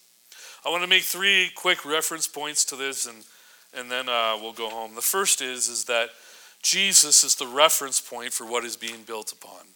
I 0.64 0.68
want 0.68 0.82
to 0.82 0.88
make 0.88 1.04
three 1.04 1.50
quick 1.54 1.84
reference 1.84 2.26
points 2.26 2.64
to 2.66 2.76
this, 2.76 3.06
and 3.06 3.24
and 3.74 3.90
then 3.90 4.08
uh, 4.08 4.36
we'll 4.40 4.52
go 4.52 4.68
home. 4.70 4.94
The 4.94 5.02
first 5.02 5.40
is 5.40 5.68
is 5.68 5.84
that 5.84 6.10
Jesus 6.62 7.24
is 7.24 7.36
the 7.36 7.46
reference 7.46 8.00
point 8.00 8.32
for 8.32 8.44
what 8.44 8.64
is 8.64 8.76
being 8.76 9.02
built 9.06 9.32
upon. 9.32 9.66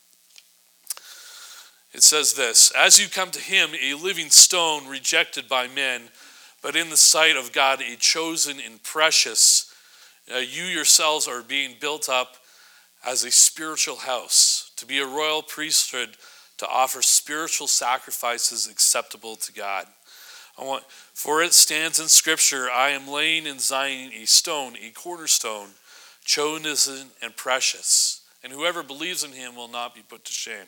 It 1.92 2.02
says 2.02 2.34
this 2.34 2.72
As 2.76 3.00
you 3.00 3.08
come 3.08 3.30
to 3.30 3.40
him, 3.40 3.70
a 3.80 3.94
living 3.94 4.30
stone 4.30 4.86
rejected 4.88 5.48
by 5.48 5.68
men, 5.68 6.08
but 6.62 6.76
in 6.76 6.90
the 6.90 6.96
sight 6.96 7.36
of 7.36 7.52
God, 7.52 7.80
a 7.80 7.96
chosen 7.96 8.58
and 8.64 8.82
precious, 8.82 9.72
uh, 10.32 10.38
you 10.38 10.64
yourselves 10.64 11.26
are 11.26 11.42
being 11.42 11.76
built 11.80 12.08
up 12.08 12.36
as 13.04 13.24
a 13.24 13.30
spiritual 13.30 13.96
house, 13.96 14.70
to 14.76 14.86
be 14.86 14.98
a 14.98 15.06
royal 15.06 15.42
priesthood, 15.42 16.10
to 16.58 16.68
offer 16.68 17.00
spiritual 17.00 17.66
sacrifices 17.66 18.68
acceptable 18.68 19.36
to 19.36 19.52
God. 19.52 19.86
I 20.58 20.64
want, 20.64 20.84
for 21.14 21.42
it 21.42 21.54
stands 21.54 21.98
in 21.98 22.08
Scripture, 22.08 22.70
I 22.70 22.90
am 22.90 23.08
laying 23.08 23.46
in 23.46 23.58
Zion 23.58 24.12
a 24.12 24.26
stone, 24.26 24.74
a 24.76 24.90
cornerstone, 24.90 25.68
chosen 26.22 27.08
and 27.22 27.34
precious, 27.34 28.20
and 28.44 28.52
whoever 28.52 28.82
believes 28.82 29.24
in 29.24 29.32
him 29.32 29.56
will 29.56 29.68
not 29.68 29.94
be 29.94 30.02
put 30.02 30.26
to 30.26 30.32
shame. 30.32 30.66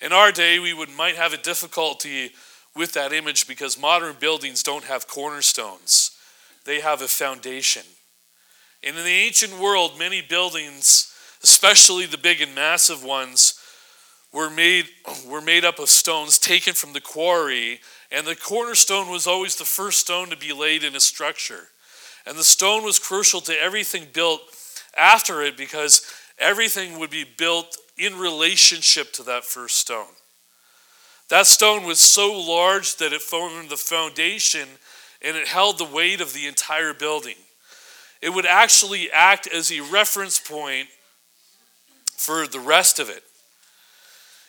In 0.00 0.12
our 0.12 0.32
day, 0.32 0.58
we 0.58 0.72
would 0.72 0.88
might 0.88 1.16
have 1.16 1.34
a 1.34 1.36
difficulty 1.36 2.32
with 2.74 2.92
that 2.94 3.12
image 3.12 3.46
because 3.46 3.78
modern 3.78 4.16
buildings 4.18 4.62
don't 4.62 4.84
have 4.84 5.08
cornerstones; 5.08 6.12
they 6.64 6.80
have 6.80 7.02
a 7.02 7.08
foundation. 7.08 7.82
And 8.84 8.96
in 8.96 9.04
the 9.04 9.10
ancient 9.10 9.58
world, 9.60 9.98
many 9.98 10.22
buildings, 10.22 11.12
especially 11.42 12.06
the 12.06 12.18
big 12.18 12.40
and 12.40 12.54
massive 12.54 13.04
ones, 13.04 13.60
were 14.32 14.50
made, 14.50 14.88
were 15.28 15.40
made 15.40 15.64
up 15.64 15.78
of 15.78 15.88
stones 15.88 16.38
taken 16.38 16.74
from 16.74 16.92
the 16.92 17.00
quarry 17.00 17.80
and 18.12 18.26
the 18.26 18.36
cornerstone 18.36 19.08
was 19.08 19.26
always 19.26 19.56
the 19.56 19.64
first 19.64 20.00
stone 20.00 20.28
to 20.28 20.36
be 20.36 20.52
laid 20.52 20.84
in 20.84 20.94
a 20.94 21.00
structure. 21.00 21.68
And 22.26 22.36
the 22.36 22.44
stone 22.44 22.84
was 22.84 22.98
crucial 22.98 23.40
to 23.42 23.58
everything 23.58 24.06
built 24.12 24.42
after 24.96 25.40
it 25.40 25.56
because 25.56 26.06
everything 26.38 26.98
would 26.98 27.10
be 27.10 27.24
built 27.24 27.76
in 27.96 28.18
relationship 28.18 29.12
to 29.14 29.22
that 29.24 29.44
first 29.44 29.78
stone. 29.78 30.12
That 31.28 31.46
stone 31.46 31.84
was 31.84 32.00
so 32.00 32.32
large 32.32 32.96
that 32.96 33.12
it 33.12 33.22
formed 33.22 33.70
the 33.70 33.76
foundation 33.76 34.68
and 35.22 35.36
it 35.36 35.48
held 35.48 35.78
the 35.78 35.84
weight 35.84 36.20
of 36.20 36.32
the 36.32 36.46
entire 36.46 36.92
building. 36.92 37.36
It 38.20 38.30
would 38.30 38.46
actually 38.46 39.10
act 39.10 39.46
as 39.46 39.72
a 39.72 39.80
reference 39.80 40.38
point 40.38 40.88
for 42.16 42.46
the 42.46 42.60
rest 42.60 42.98
of 42.98 43.08
it. 43.08 43.24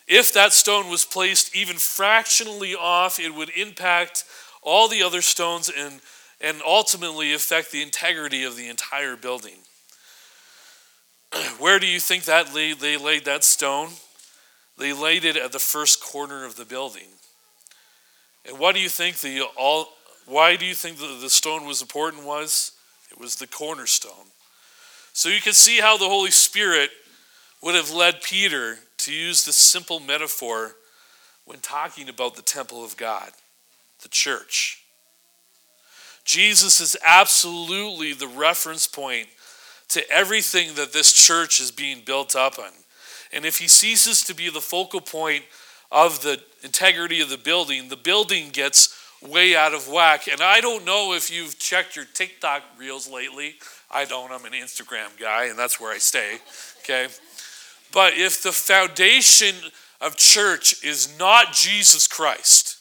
If 0.08 0.34
that 0.34 0.54
stone 0.54 0.90
was 0.90 1.06
placed 1.06 1.56
even 1.56 1.78
fractionally 1.78 2.76
off, 2.76 3.20
it 3.20 3.34
would 3.34 3.50
impact 3.50 4.26
all 4.62 4.88
the 4.88 5.02
other 5.02 5.22
stones 5.22 5.72
and, 5.76 6.02
and 6.42 6.62
ultimately 6.66 7.34
affect 7.34 7.72
the 7.72 7.82
integrity 7.82 8.44
of 8.44 8.56
the 8.56 8.68
entire 8.68 9.16
building. 9.16 9.58
Where 11.58 11.80
do 11.80 11.88
you 11.88 12.00
think 12.00 12.26
that 12.26 12.48
they 12.54 12.98
laid 12.98 13.26
that 13.26 13.44
stone? 13.44 13.90
They 14.84 14.92
laid 14.92 15.24
it 15.24 15.38
at 15.38 15.54
the 15.54 15.60
first 15.60 16.04
corner 16.04 16.44
of 16.44 16.58
the 16.58 16.66
building. 16.66 17.08
And 18.46 18.60
what 18.60 18.76
do 18.76 18.82
you 18.82 18.90
think 18.90 19.22
the 19.22 19.44
all 19.56 19.88
why 20.26 20.58
do 20.58 20.66
you 20.66 20.76
think 20.76 20.98
the, 20.98 21.18
the 21.22 21.30
stone 21.30 21.66
was 21.66 21.82
important 21.82 22.26
was? 22.26 22.74
It 23.10 23.18
was 23.18 23.38
the 23.38 23.48
cornerstone. 23.48 24.28
So 25.14 25.30
you 25.30 25.40
can 25.40 25.54
see 25.54 25.80
how 25.80 25.96
the 25.96 26.10
Holy 26.10 26.32
Spirit 26.32 26.90
would 27.62 27.76
have 27.76 27.92
led 27.92 28.24
Peter 28.24 28.80
to 28.98 29.14
use 29.14 29.46
this 29.46 29.56
simple 29.56 30.02
metaphor 30.02 30.76
when 31.46 31.60
talking 31.60 32.10
about 32.10 32.36
the 32.36 32.42
temple 32.42 32.84
of 32.84 32.98
God, 32.98 33.32
the 34.02 34.10
church. 34.10 34.84
Jesus 36.26 36.82
is 36.82 36.98
absolutely 37.08 38.12
the 38.12 38.28
reference 38.28 38.86
point 38.86 39.30
to 39.88 40.04
everything 40.12 40.76
that 40.76 40.92
this 40.92 41.14
church 41.14 41.62
is 41.62 41.72
being 41.72 42.02
built 42.06 42.36
up 42.36 42.60
on. 42.60 42.74
And 43.34 43.46
if 43.46 43.58
he 43.58 43.68
ceases 43.68 44.24
to 44.24 44.36
be 44.36 44.50
the 44.50 44.62
focal 44.62 45.02
point 45.02 45.44
of 45.92 46.22
the 46.22 46.42
integrity 46.64 47.22
of 47.22 47.30
the 47.30 47.38
building, 47.38 47.90
the 47.90 47.98
building 47.98 48.50
gets 48.50 48.98
way 49.22 49.56
out 49.56 49.74
of 49.74 49.88
whack. 49.88 50.28
And 50.28 50.42
I 50.42 50.62
don't 50.62 50.86
know 50.86 51.14
if 51.14 51.32
you've 51.32 51.58
checked 51.58 51.96
your 51.96 52.06
TikTok 52.06 52.64
reels 52.78 53.10
lately. 53.10 53.56
I 53.90 54.06
don't. 54.06 54.32
I'm 54.32 54.46
an 54.46 54.54
Instagram 54.54 55.18
guy, 55.20 55.46
and 55.46 55.58
that's 55.58 55.80
where 55.80 55.92
I 55.94 55.98
stay. 55.98 56.38
Okay. 56.84 57.08
But 57.92 58.14
if 58.16 58.44
the 58.44 58.52
foundation 58.52 59.56
of 60.02 60.18
church 60.18 60.84
is 60.84 61.18
not 61.18 61.54
Jesus 61.54 62.08
Christ, 62.08 62.78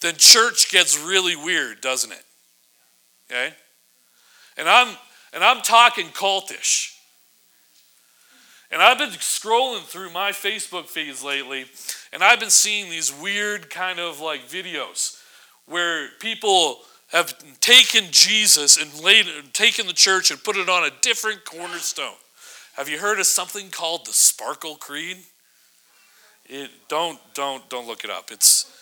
then 0.00 0.14
church 0.16 0.70
gets 0.70 0.98
really 0.98 1.36
weird, 1.36 1.80
doesn't 1.80 2.12
it? 2.12 2.24
Okay? 3.30 3.54
And 4.58 4.68
I'm 4.68 4.96
and 5.32 5.42
I'm 5.42 5.62
talking 5.62 6.08
cultish. 6.08 6.91
And 8.72 8.80
I've 8.80 8.96
been 8.96 9.10
scrolling 9.10 9.84
through 9.84 10.10
my 10.10 10.30
Facebook 10.30 10.86
feeds 10.86 11.22
lately, 11.22 11.66
and 12.10 12.24
I've 12.24 12.40
been 12.40 12.48
seeing 12.48 12.88
these 12.88 13.12
weird 13.12 13.68
kind 13.68 14.00
of 14.00 14.18
like 14.18 14.48
videos 14.48 15.20
where 15.66 16.08
people 16.20 16.78
have 17.08 17.34
taken 17.60 18.04
Jesus 18.10 18.80
and 18.80 19.04
laid 19.04 19.26
taken 19.52 19.86
the 19.86 19.92
church 19.92 20.30
and 20.30 20.42
put 20.42 20.56
it 20.56 20.70
on 20.70 20.84
a 20.84 20.90
different 21.02 21.44
cornerstone. 21.44 22.14
Have 22.76 22.88
you 22.88 22.98
heard 22.98 23.20
of 23.20 23.26
something 23.26 23.68
called 23.68 24.06
the 24.06 24.12
Sparkle 24.14 24.76
Creed? 24.76 25.18
It, 26.46 26.70
don't 26.88 27.20
don't 27.34 27.68
don't 27.68 27.86
look 27.86 28.04
it 28.04 28.10
up. 28.10 28.30
It's 28.30 28.72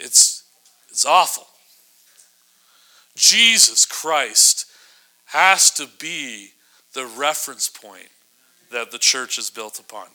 it's 0.00 0.42
it's 0.90 1.06
awful. 1.06 1.46
Jesus 3.14 3.86
Christ 3.86 4.66
has 5.26 5.70
to 5.72 5.86
be 6.00 6.48
the 6.94 7.06
reference 7.06 7.68
point 7.68 8.08
that 8.70 8.90
the 8.90 8.98
church 8.98 9.38
is 9.38 9.50
built 9.50 9.78
upon. 9.78 10.06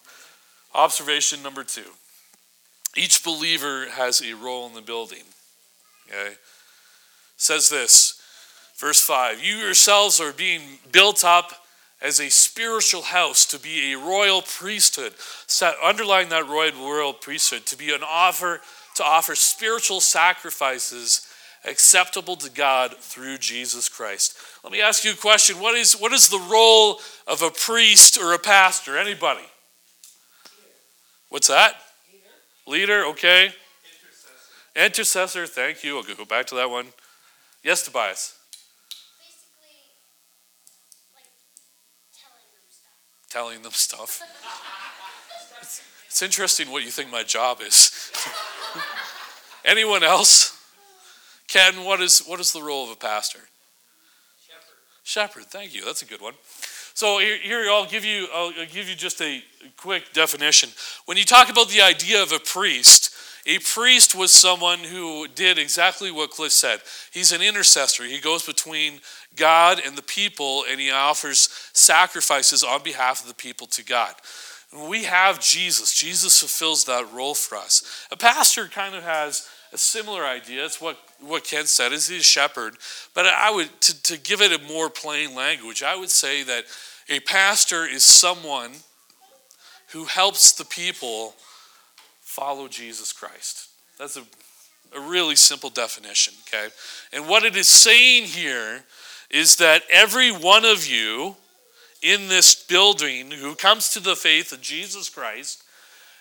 Observation 0.74 1.41
number 1.44 1.63
two. 1.63 1.91
Each 2.96 3.24
believer 3.24 3.89
has 3.89 4.22
a 4.22 4.34
role 4.34 4.68
in 4.68 4.74
the 4.74 4.82
building. 4.82 5.24
Okay? 6.08 6.36
says 7.38 7.70
this, 7.70 8.22
verse 8.78 9.02
5 9.02 9.44
You 9.44 9.56
yourselves 9.56 10.20
are 10.20 10.34
being 10.34 10.62
built 10.91 11.24
up 11.24 11.52
as 12.02 12.20
a 12.20 12.30
spiritual 12.30 13.02
house, 13.02 13.46
to 13.46 13.60
be 13.60 13.94
a 13.94 13.98
royal 13.98 14.41
priesthood. 14.41 15.13
underlying 15.84 16.30
that 16.30 16.48
royal 16.48 17.13
priesthood, 17.13 17.65
to 17.65 17.78
be 17.78 17.94
an 17.94 18.02
offer, 18.08 18.62
to 18.96 19.04
offer 19.04 19.34
spiritual 19.36 20.02
sacrifices 20.02 21.28
acceptable 21.67 22.36
to 22.38 22.49
God 22.49 22.95
through 22.97 23.38
Jesus 23.38 23.89
Christ. 23.89 24.38
Let 24.63 24.71
me 24.71 24.82
ask 24.82 25.04
you 25.04 25.12
a 25.12 25.15
question. 25.15 25.60
What 25.60 25.75
is, 25.75 25.93
what 25.93 26.13
is 26.13 26.30
the 26.30 26.39
role 26.49 26.99
of 27.28 27.41
a 27.41 27.49
priest 27.49 28.17
or 28.17 28.34
a 28.34 28.39
pastor? 28.39 28.97
Anybody? 28.97 29.45
What's 31.30 31.47
that? 31.47 31.75
Leader, 32.67 32.99
Leader 32.99 33.06
okay. 33.06 33.45
Intercessor. 34.75 34.86
Intercessor, 34.86 35.47
thank 35.47 35.84
you. 35.84 35.97
I'll 35.97 36.04
go 36.04 36.25
back 36.25 36.45
to 36.47 36.56
that 36.56 36.69
one. 36.69 36.88
Yes, 37.63 37.84
Tobias. 37.84 38.36
telling 43.36 43.62
them 43.62 43.73
stuff. 43.73 44.21
It's, 45.62 45.82
it's 46.08 46.21
interesting 46.21 46.71
what 46.71 46.84
you 46.84 46.91
think 46.91 47.12
my 47.12 47.23
job 47.23 47.60
is. 47.62 48.12
Anyone 49.65 50.04
else? 50.04 50.44
Ken, 51.56 51.86
what 51.86 52.02
is, 52.02 52.20
what 52.26 52.41
is 52.41 52.52
the 52.52 52.62
role 52.62 52.84
of 52.84 52.91
a 52.91 52.98
pastor? 52.98 53.39
Shepherd. 54.46 54.76
Shepherd, 55.06 55.44
thank 55.46 55.74
you. 55.74 55.86
That's 55.86 56.02
a 56.02 56.06
good 56.06 56.20
one. 56.20 56.34
So 56.94 57.20
here, 57.20 57.38
here 57.38 57.72
I'll 57.72 57.86
give 57.86 58.04
you 58.04 58.28
I'll 58.34 58.52
give 58.52 58.89
you 58.89 58.96
just 58.96 59.22
a 59.22 59.41
quick 59.78 60.12
definition. 60.12 60.70
When 61.06 61.15
you 61.15 61.24
talk 61.24 61.50
about 61.50 61.70
the 61.70 61.82
idea 61.82 62.22
of 62.22 62.34
a 62.34 62.39
priest, 62.39 63.15
a 63.46 63.60
priest 63.60 64.15
was 64.15 64.34
someone 64.34 64.80
who 64.80 65.30
did 65.30 65.58
exactly 65.58 66.12
what 66.12 66.32
Cliff 66.32 66.52
said. 66.52 66.82
He's 67.13 67.32
an 67.32 67.41
intercessor. 67.41 68.04
He 68.04 68.20
goes 68.20 68.46
between 68.46 69.00
God 69.38 69.80
and 69.86 69.98
the 69.98 70.02
people 70.02 70.65
and 70.70 70.78
he 70.78 70.91
offers 70.91 71.48
sacrifices 71.72 72.65
on 72.65 72.84
behalf 72.84 73.22
of 73.22 73.30
the 73.30 73.34
people 73.34 73.68
to 73.68 73.84
God. 73.86 74.13
We 74.89 75.06
have 75.06 75.39
Jesus. 75.39 75.98
Jesus 75.98 76.38
fulfills 76.38 76.84
that 76.84 77.13
role 77.13 77.34
for 77.34 77.58
us. 77.58 78.06
A 78.12 78.18
pastor 78.18 78.68
kind 78.68 78.94
of 78.94 79.04
has 79.04 79.48
a 79.75 79.77
similar 79.77 80.23
idea. 80.25 80.63
It's 80.63 80.79
what, 80.79 80.97
what 81.19 81.43
Ken 81.43 81.65
said, 81.65 81.91
is 81.91 82.07
he's 82.07 82.21
a 82.21 82.23
shepherd. 82.23 82.77
But 83.13 83.25
I 83.25 83.51
would, 83.51 83.69
to, 83.81 84.03
to 84.03 84.17
give 84.17 84.41
it 84.41 84.53
a 84.53 84.63
more 84.71 84.89
plain 84.89 85.35
language, 85.35 85.83
I 85.83 85.97
would 85.97 86.09
say 86.09 86.43
that 86.43 86.63
a 87.09 87.19
pastor 87.19 87.85
is 87.85 88.01
someone 88.01 88.71
who 89.91 90.05
helps 90.05 90.53
the 90.53 90.63
people 90.63 91.35
follow 92.21 92.69
Jesus 92.69 93.11
Christ. 93.11 93.67
That's 93.99 94.15
a, 94.15 94.23
a 94.95 95.01
really 95.01 95.35
simple 95.35 95.69
definition, 95.69 96.33
okay? 96.47 96.69
And 97.11 97.27
what 97.27 97.43
it 97.43 97.57
is 97.57 97.67
saying 97.67 98.23
here 98.23 98.85
is 99.29 99.57
that 99.57 99.83
every 99.91 100.31
one 100.31 100.63
of 100.63 100.88
you 100.88 101.35
in 102.01 102.29
this 102.29 102.55
building 102.55 103.29
who 103.29 103.55
comes 103.55 103.89
to 103.89 103.99
the 103.99 104.15
faith 104.15 104.53
of 104.53 104.61
Jesus 104.61 105.09
Christ 105.09 105.64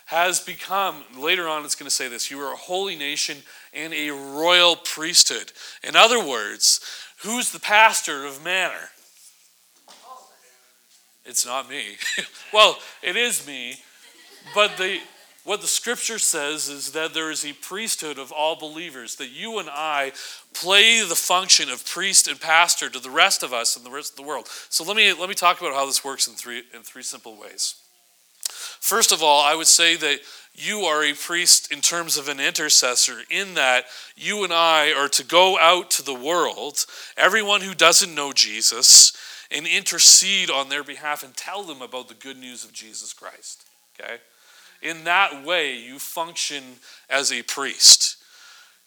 has 0.07 0.41
become, 0.41 1.05
later 1.19 1.49
on 1.49 1.65
it's 1.65 1.75
going 1.75 1.89
to 1.89 1.95
say 1.95 2.09
this, 2.09 2.31
you 2.31 2.41
are 2.41 2.53
a 2.53 2.57
holy 2.57 2.97
nation 2.97 3.39
and 3.73 3.93
a 3.95 4.11
royal 4.11 4.77
priesthood. 4.77 5.53
In 5.83 5.97
other 5.97 6.25
words, 6.25 6.81
who's 7.23 7.51
the 7.51 7.61
pastor 7.61 8.25
of 8.25 8.45
Manor? 8.45 8.91
It's 11.25 11.47
not 11.47 11.71
me. 11.71 11.97
well, 12.53 12.79
it 13.03 13.17
is 13.17 13.47
me, 13.47 13.77
but 14.55 14.77
the 14.77 15.01
what 15.45 15.61
the 15.61 15.67
scripture 15.67 16.19
says 16.19 16.71
is 16.71 16.93
that 16.93 17.13
there 17.13 17.31
is 17.31 17.45
a 17.45 17.53
priesthood 17.53 18.19
of 18.19 18.33
all 18.33 18.57
believers, 18.57 19.17
that 19.17 19.29
you 19.29 19.59
and 19.59 19.69
I 19.71 20.13
play 20.55 21.07
the 21.07 21.15
function 21.15 21.69
of 21.69 21.85
priest 21.85 22.29
and 22.29 22.41
pastor 22.41 22.89
to 22.89 22.99
the 22.99 23.11
rest 23.11 23.43
of 23.43 23.53
us 23.53 23.77
and 23.77 23.85
the 23.85 23.91
rest 23.91 24.13
of 24.13 24.17
the 24.17 24.23
world. 24.23 24.49
So 24.71 24.85
let 24.85 24.97
me, 24.97 25.13
let 25.13 25.29
me 25.29 25.35
talk 25.35 25.61
about 25.61 25.75
how 25.75 25.85
this 25.85 26.03
works 26.03 26.29
in 26.29 26.35
three, 26.35 26.63
in 26.73 26.81
three 26.81 27.03
simple 27.03 27.39
ways. 27.39 27.75
First 28.85 29.13
of 29.13 29.23
all, 29.23 29.43
I 29.43 29.55
would 29.55 29.67
say 29.67 29.97
that 29.97 30.21
you 30.53 30.81
are 30.81 31.03
a 31.03 31.15
priest 31.15 31.73
in 31.73 31.81
terms 31.81 32.19
of 32.19 32.29
an 32.29 32.39
intercessor, 32.39 33.21
in 33.31 33.55
that 33.55 33.87
you 34.15 34.45
and 34.45 34.53
I 34.53 34.93
are 34.93 35.09
to 35.09 35.25
go 35.25 35.59
out 35.59 35.91
to 35.93 36.03
the 36.03 36.13
world, 36.13 36.85
everyone 37.17 37.63
who 37.63 37.73
doesn't 37.73 38.15
know 38.15 38.31
Jesus, 38.35 39.17
and 39.51 39.67
intercede 39.67 40.51
on 40.51 40.69
their 40.69 40.85
behalf 40.85 41.23
and 41.23 41.35
tell 41.35 41.63
them 41.63 41.81
about 41.81 42.09
the 42.09 42.15
good 42.15 42.37
news 42.37 42.63
of 42.63 42.75
Jesus 42.75 43.15
Christ. 43.15 43.65
Okay? 43.99 44.17
In 44.83 45.05
that 45.05 45.47
way, 45.47 45.79
you 45.79 45.99
function 45.99 46.63
as 47.09 47.33
a 47.33 47.41
priest. 47.41 48.14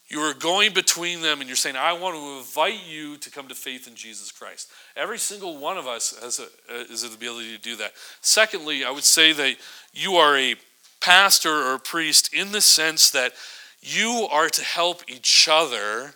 You 0.10 0.22
are 0.22 0.34
going 0.34 0.74
between 0.74 1.22
them 1.22 1.42
and 1.42 1.50
you're 1.50 1.58
saying, 1.58 1.76
I 1.76 1.94
want 1.94 2.16
to 2.16 2.38
invite 2.38 2.88
you 2.88 3.18
to 3.18 3.30
come 3.30 3.50
to 3.50 3.56
faith 3.56 3.88
in 3.88 3.96
Jesus 3.96 4.32
Christ. 4.32 4.70
Every 4.96 5.18
single 5.18 5.58
one 5.58 5.78
of 5.78 5.86
us 5.86 6.18
has, 6.22 6.40
a, 6.40 6.44
uh, 6.74 6.88
has 6.90 7.02
the 7.02 7.14
ability 7.14 7.56
to 7.56 7.62
do 7.62 7.76
that. 7.78 7.92
Secondly, 8.22 8.86
I 8.86 8.92
would 8.92 9.04
say 9.04 9.34
that 9.34 9.58
you 9.94 10.16
are 10.16 10.38
a 10.38 10.56
pastor 11.02 11.52
or 11.52 11.74
a 11.74 11.80
priest 11.80 12.34
in 12.34 12.54
the 12.54 12.62
sense 12.62 13.10
that 13.12 13.34
you 13.82 14.28
are 14.32 14.50
to 14.50 14.64
help 14.64 15.04
each 15.10 15.48
other 15.52 16.14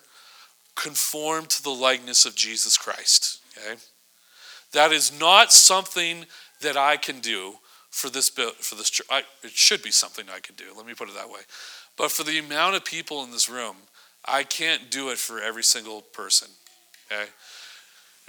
conform 0.74 1.44
to 1.46 1.62
the 1.62 1.70
likeness 1.70 2.24
of 2.24 2.34
Jesus 2.34 2.78
Christ. 2.78 3.40
Okay? 3.58 3.78
That 4.72 4.92
is 4.92 5.18
not 5.18 5.52
something 5.52 6.24
that 6.62 6.78
I 6.78 6.96
can 6.96 7.20
do 7.20 7.56
for 7.92 8.08
this 8.10 8.30
for 8.30 8.74
this 8.74 8.90
church. 8.90 9.06
it 9.44 9.50
should 9.50 9.82
be 9.82 9.92
something 9.92 10.24
I 10.34 10.40
could 10.40 10.56
do. 10.56 10.64
Let 10.76 10.86
me 10.86 10.94
put 10.94 11.08
it 11.08 11.14
that 11.14 11.28
way. 11.28 11.40
But 11.96 12.10
for 12.10 12.24
the 12.24 12.38
amount 12.38 12.74
of 12.74 12.84
people 12.84 13.22
in 13.22 13.30
this 13.30 13.48
room, 13.48 13.76
I 14.24 14.42
can't 14.42 14.90
do 14.90 15.10
it 15.10 15.18
for 15.18 15.40
every 15.40 15.62
single 15.62 16.00
person. 16.00 16.48
Okay? 17.06 17.26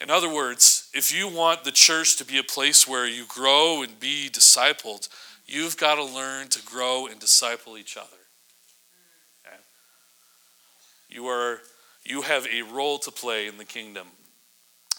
In 0.02 0.12
other 0.12 0.32
words, 0.32 0.89
if 0.93 1.17
you 1.17 1.30
want 1.30 1.63
the 1.63 1.71
church 1.71 2.17
to 2.17 2.26
be 2.26 2.38
a 2.38 2.43
place 2.43 2.88
where 2.88 3.08
you 3.08 3.26
grow 3.28 3.84
and 3.84 3.99
be 3.99 4.30
discipled, 4.30 5.08
you've 5.47 5.78
got 5.78 5.95
to 5.95 6.04
learn 6.04 6.49
to 6.49 6.62
grow 6.63 7.08
and 7.08 7.19
disciple 7.19 7.78
each 7.78 7.95
other. 7.95 8.08
Okay? 9.47 9.56
You 11.10 11.28
are 11.28 11.62
you 12.04 12.23
have 12.23 12.45
a 12.47 12.63
role 12.63 12.99
to 12.99 13.12
play 13.12 13.47
in 13.47 13.58
the 13.58 13.63
kingdom. 13.63 14.08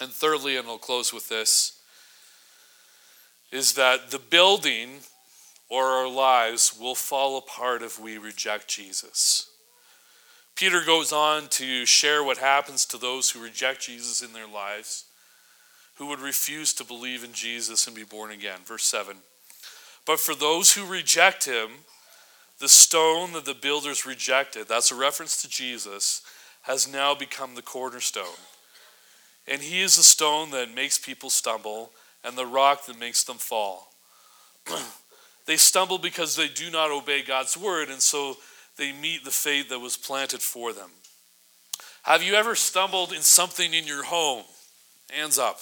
And 0.01 0.11
thirdly, 0.11 0.57
and 0.57 0.67
I'll 0.67 0.79
close 0.79 1.13
with 1.13 1.29
this, 1.29 1.83
is 3.55 3.75
that 3.75 4.11
the 4.11 4.19
building 4.19 4.89
or 5.69 5.85
our 5.85 6.09
lives 6.09 6.77
will 6.79 6.97
fall 6.97 7.39
apart 7.39 7.83
if 7.83 8.01
we 8.01 8.19
reject 8.19 8.67
Jesus. 8.67 9.49
Peter 10.57 10.83
goes 10.85 11.13
on 11.13 11.47
to 11.51 11.87
share 11.87 12.25
what 12.25 12.39
happens 12.39 12.85
to 12.85 12.99
those 12.99 13.31
who 13.31 13.41
reject 13.41 13.83
Jesus 13.83 14.23
in 14.23 14.33
their 14.33 14.49
lives, 14.49 15.05
who 15.95 16.07
would 16.07 16.19
refuse 16.19 16.73
to 16.75 16.85
believe 16.85 17.23
in 17.23 17.33
Jesus 17.33 17.87
and 17.87 17.95
be 17.95 18.03
born 18.03 18.33
again. 18.33 18.59
Verse 18.65 18.85
7. 18.87 19.19
But 20.05 20.19
for 20.19 20.35
those 20.35 20.75
who 20.75 20.85
reject 20.85 21.45
him, 21.45 21.71
the 22.59 22.69
stone 22.69 23.35
that 23.35 23.45
the 23.45 23.55
builders 23.55 24.05
rejected, 24.05 24.67
that's 24.67 24.91
a 24.91 24.97
reference 24.97 25.41
to 25.43 25.49
Jesus, 25.49 26.23
has 26.63 26.93
now 26.93 27.15
become 27.15 27.55
the 27.55 27.63
cornerstone. 27.63 28.41
And 29.47 29.63
he 29.63 29.81
is 29.81 29.97
the 29.97 30.03
stone 30.03 30.51
that 30.51 30.75
makes 30.75 30.99
people 30.99 31.31
stumble 31.31 31.93
and 32.25 32.37
the 32.37 32.47
rock 32.47 32.87
that 32.87 32.99
makes 32.99 33.25
them 33.25 33.37
fall. 33.37 33.93
they 35.47 35.57
stumble 35.57 35.99
because 35.99 36.37
they 36.37 36.49
do 36.49 36.71
not 36.71 36.91
obey 36.91 37.23
God's 37.23 37.57
word, 37.57 37.89
and 37.89 38.01
so 38.01 38.37
they 38.77 38.93
meet 38.93 39.25
the 39.25 39.31
fate 39.31 39.69
that 39.69 39.79
was 39.79 39.97
planted 39.97 40.41
for 40.41 40.73
them. 40.73 40.91
Have 42.03 42.23
you 42.23 42.35
ever 42.35 42.55
stumbled 42.55 43.13
in 43.13 43.23
something 43.23 43.73
in 43.73 43.87
your 43.87 44.05
home? 44.05 44.45
Hands 45.11 45.39
up. 45.39 45.61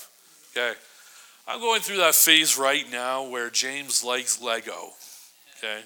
Okay. 0.53 0.73
I'm 1.47 1.61
going 1.61 1.81
through 1.81 1.99
that 1.99 2.15
phase 2.15 2.57
right 2.57 2.91
now 2.91 3.29
where 3.29 3.51
James 3.51 4.05
likes 4.05 4.41
Lego. 4.41 4.91
Okay. 5.59 5.83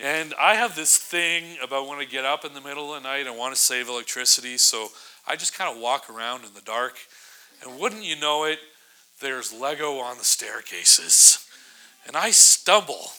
And 0.00 0.34
I 0.40 0.54
have 0.54 0.74
this 0.74 0.96
thing 0.96 1.56
about 1.62 1.88
when 1.88 1.98
I 1.98 2.04
get 2.04 2.24
up 2.24 2.44
in 2.44 2.52
the 2.52 2.60
middle 2.60 2.94
of 2.94 3.02
the 3.02 3.08
night, 3.08 3.26
I 3.26 3.30
want 3.30 3.54
to 3.54 3.60
save 3.60 3.88
electricity, 3.88 4.58
so 4.58 4.88
I 5.26 5.36
just 5.36 5.56
kind 5.56 5.74
of 5.74 5.80
walk 5.80 6.10
around 6.10 6.44
in 6.44 6.52
the 6.54 6.60
dark. 6.62 6.98
And 7.62 7.78
wouldn't 7.78 8.04
you 8.04 8.16
know 8.16 8.44
it, 8.44 8.58
there's 9.24 9.52
Lego 9.52 9.98
on 9.98 10.18
the 10.18 10.24
staircases. 10.24 11.48
And 12.06 12.16
I 12.16 12.30
stumble 12.30 13.10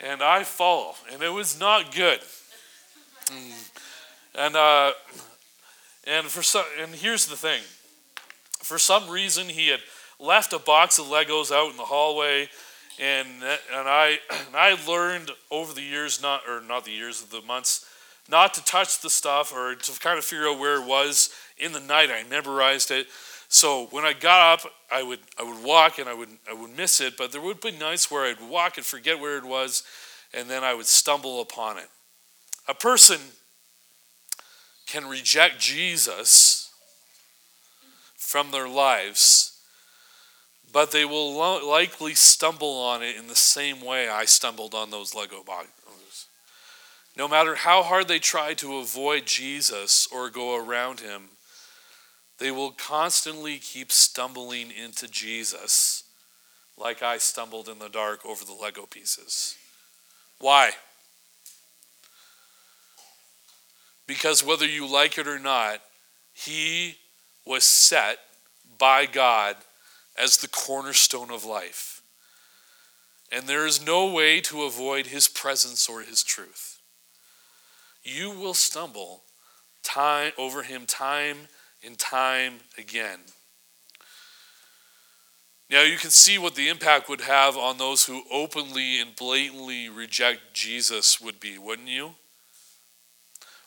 and 0.00 0.22
I 0.22 0.44
fall, 0.44 0.96
and 1.12 1.22
it 1.22 1.32
was 1.32 1.58
not 1.58 1.94
good. 1.94 2.20
Mm. 3.26 3.70
And 4.34 4.56
uh, 4.56 4.92
and 6.06 6.26
for 6.26 6.42
some, 6.42 6.64
and 6.80 6.94
here's 6.94 7.26
the 7.26 7.36
thing. 7.36 7.62
For 8.58 8.78
some 8.78 9.08
reason, 9.08 9.48
he 9.48 9.68
had 9.68 9.80
left 10.18 10.52
a 10.52 10.58
box 10.58 10.98
of 10.98 11.06
Legos 11.06 11.52
out 11.52 11.70
in 11.70 11.76
the 11.76 11.84
hallway, 11.84 12.48
and 12.98 13.28
and 13.42 13.88
I 13.88 14.18
and 14.46 14.56
I 14.56 14.76
learned 14.88 15.30
over 15.50 15.72
the 15.72 15.82
years, 15.82 16.22
not 16.22 16.42
or 16.48 16.60
not 16.60 16.84
the 16.84 16.92
years 16.92 17.22
of 17.22 17.30
the 17.30 17.42
months, 17.42 17.86
not 18.28 18.54
to 18.54 18.64
touch 18.64 19.00
the 19.00 19.10
stuff 19.10 19.52
or 19.54 19.74
to 19.74 20.00
kind 20.00 20.18
of 20.18 20.24
figure 20.24 20.48
out 20.48 20.58
where 20.58 20.80
it 20.80 20.86
was 20.86 21.30
in 21.58 21.72
the 21.72 21.80
night. 21.80 22.10
I 22.10 22.24
memorized 22.28 22.90
it. 22.90 23.06
So 23.52 23.88
when 23.90 24.04
I 24.04 24.12
got 24.12 24.60
up, 24.60 24.72
I 24.92 25.02
would 25.02 25.18
I 25.36 25.42
would 25.42 25.64
walk 25.64 25.98
and 25.98 26.08
I 26.08 26.14
would 26.14 26.28
I 26.48 26.54
would 26.54 26.74
miss 26.76 27.00
it, 27.00 27.16
but 27.16 27.32
there 27.32 27.40
would 27.40 27.60
be 27.60 27.72
nights 27.72 28.08
where 28.08 28.24
I'd 28.24 28.40
walk 28.48 28.76
and 28.76 28.86
forget 28.86 29.18
where 29.18 29.36
it 29.36 29.44
was, 29.44 29.82
and 30.32 30.48
then 30.48 30.62
I 30.62 30.72
would 30.72 30.86
stumble 30.86 31.40
upon 31.40 31.76
it. 31.76 31.88
A 32.68 32.74
person 32.74 33.18
can 34.86 35.08
reject 35.08 35.58
Jesus 35.58 36.72
from 38.16 38.52
their 38.52 38.68
lives, 38.68 39.58
but 40.72 40.92
they 40.92 41.04
will 41.04 41.34
likely 41.34 42.14
stumble 42.14 42.78
on 42.78 43.02
it 43.02 43.16
in 43.16 43.26
the 43.26 43.34
same 43.34 43.84
way 43.84 44.08
I 44.08 44.26
stumbled 44.26 44.76
on 44.76 44.90
those 44.90 45.12
Lego 45.12 45.42
boxes. 45.42 46.26
No 47.16 47.26
matter 47.26 47.56
how 47.56 47.82
hard 47.82 48.06
they 48.06 48.20
try 48.20 48.54
to 48.54 48.76
avoid 48.76 49.26
Jesus 49.26 50.06
or 50.12 50.30
go 50.30 50.54
around 50.54 51.00
him, 51.00 51.30
they 52.40 52.50
will 52.50 52.70
constantly 52.70 53.58
keep 53.58 53.92
stumbling 53.92 54.72
into 54.72 55.06
Jesus 55.06 56.04
like 56.78 57.02
I 57.02 57.18
stumbled 57.18 57.68
in 57.68 57.78
the 57.78 57.90
dark 57.90 58.24
over 58.24 58.44
the 58.44 58.54
Lego 58.54 58.86
pieces. 58.86 59.54
Why? 60.38 60.70
Because 64.06 64.42
whether 64.42 64.66
you 64.66 64.90
like 64.90 65.18
it 65.18 65.28
or 65.28 65.38
not, 65.38 65.82
he 66.32 66.96
was 67.44 67.62
set 67.62 68.18
by 68.78 69.04
God 69.04 69.56
as 70.18 70.38
the 70.38 70.48
cornerstone 70.48 71.30
of 71.30 71.44
life. 71.44 72.02
And 73.30 73.46
there 73.46 73.66
is 73.66 73.84
no 73.84 74.10
way 74.10 74.40
to 74.40 74.62
avoid 74.62 75.08
his 75.08 75.28
presence 75.28 75.88
or 75.88 76.00
his 76.00 76.22
truth. 76.22 76.78
You 78.02 78.30
will 78.30 78.54
stumble 78.54 79.24
time 79.82 80.32
over 80.38 80.62
him 80.62 80.86
time 80.86 81.48
and 81.84 81.98
time 81.98 82.54
again. 82.78 83.20
Now 85.70 85.82
you 85.82 85.96
can 85.96 86.10
see 86.10 86.36
what 86.36 86.56
the 86.56 86.68
impact 86.68 87.08
would 87.08 87.20
have 87.20 87.56
on 87.56 87.78
those 87.78 88.04
who 88.04 88.24
openly 88.30 89.00
and 89.00 89.14
blatantly 89.14 89.88
reject 89.88 90.52
Jesus 90.52 91.20
would 91.20 91.38
be, 91.38 91.58
wouldn't 91.58 91.88
you? 91.88 92.14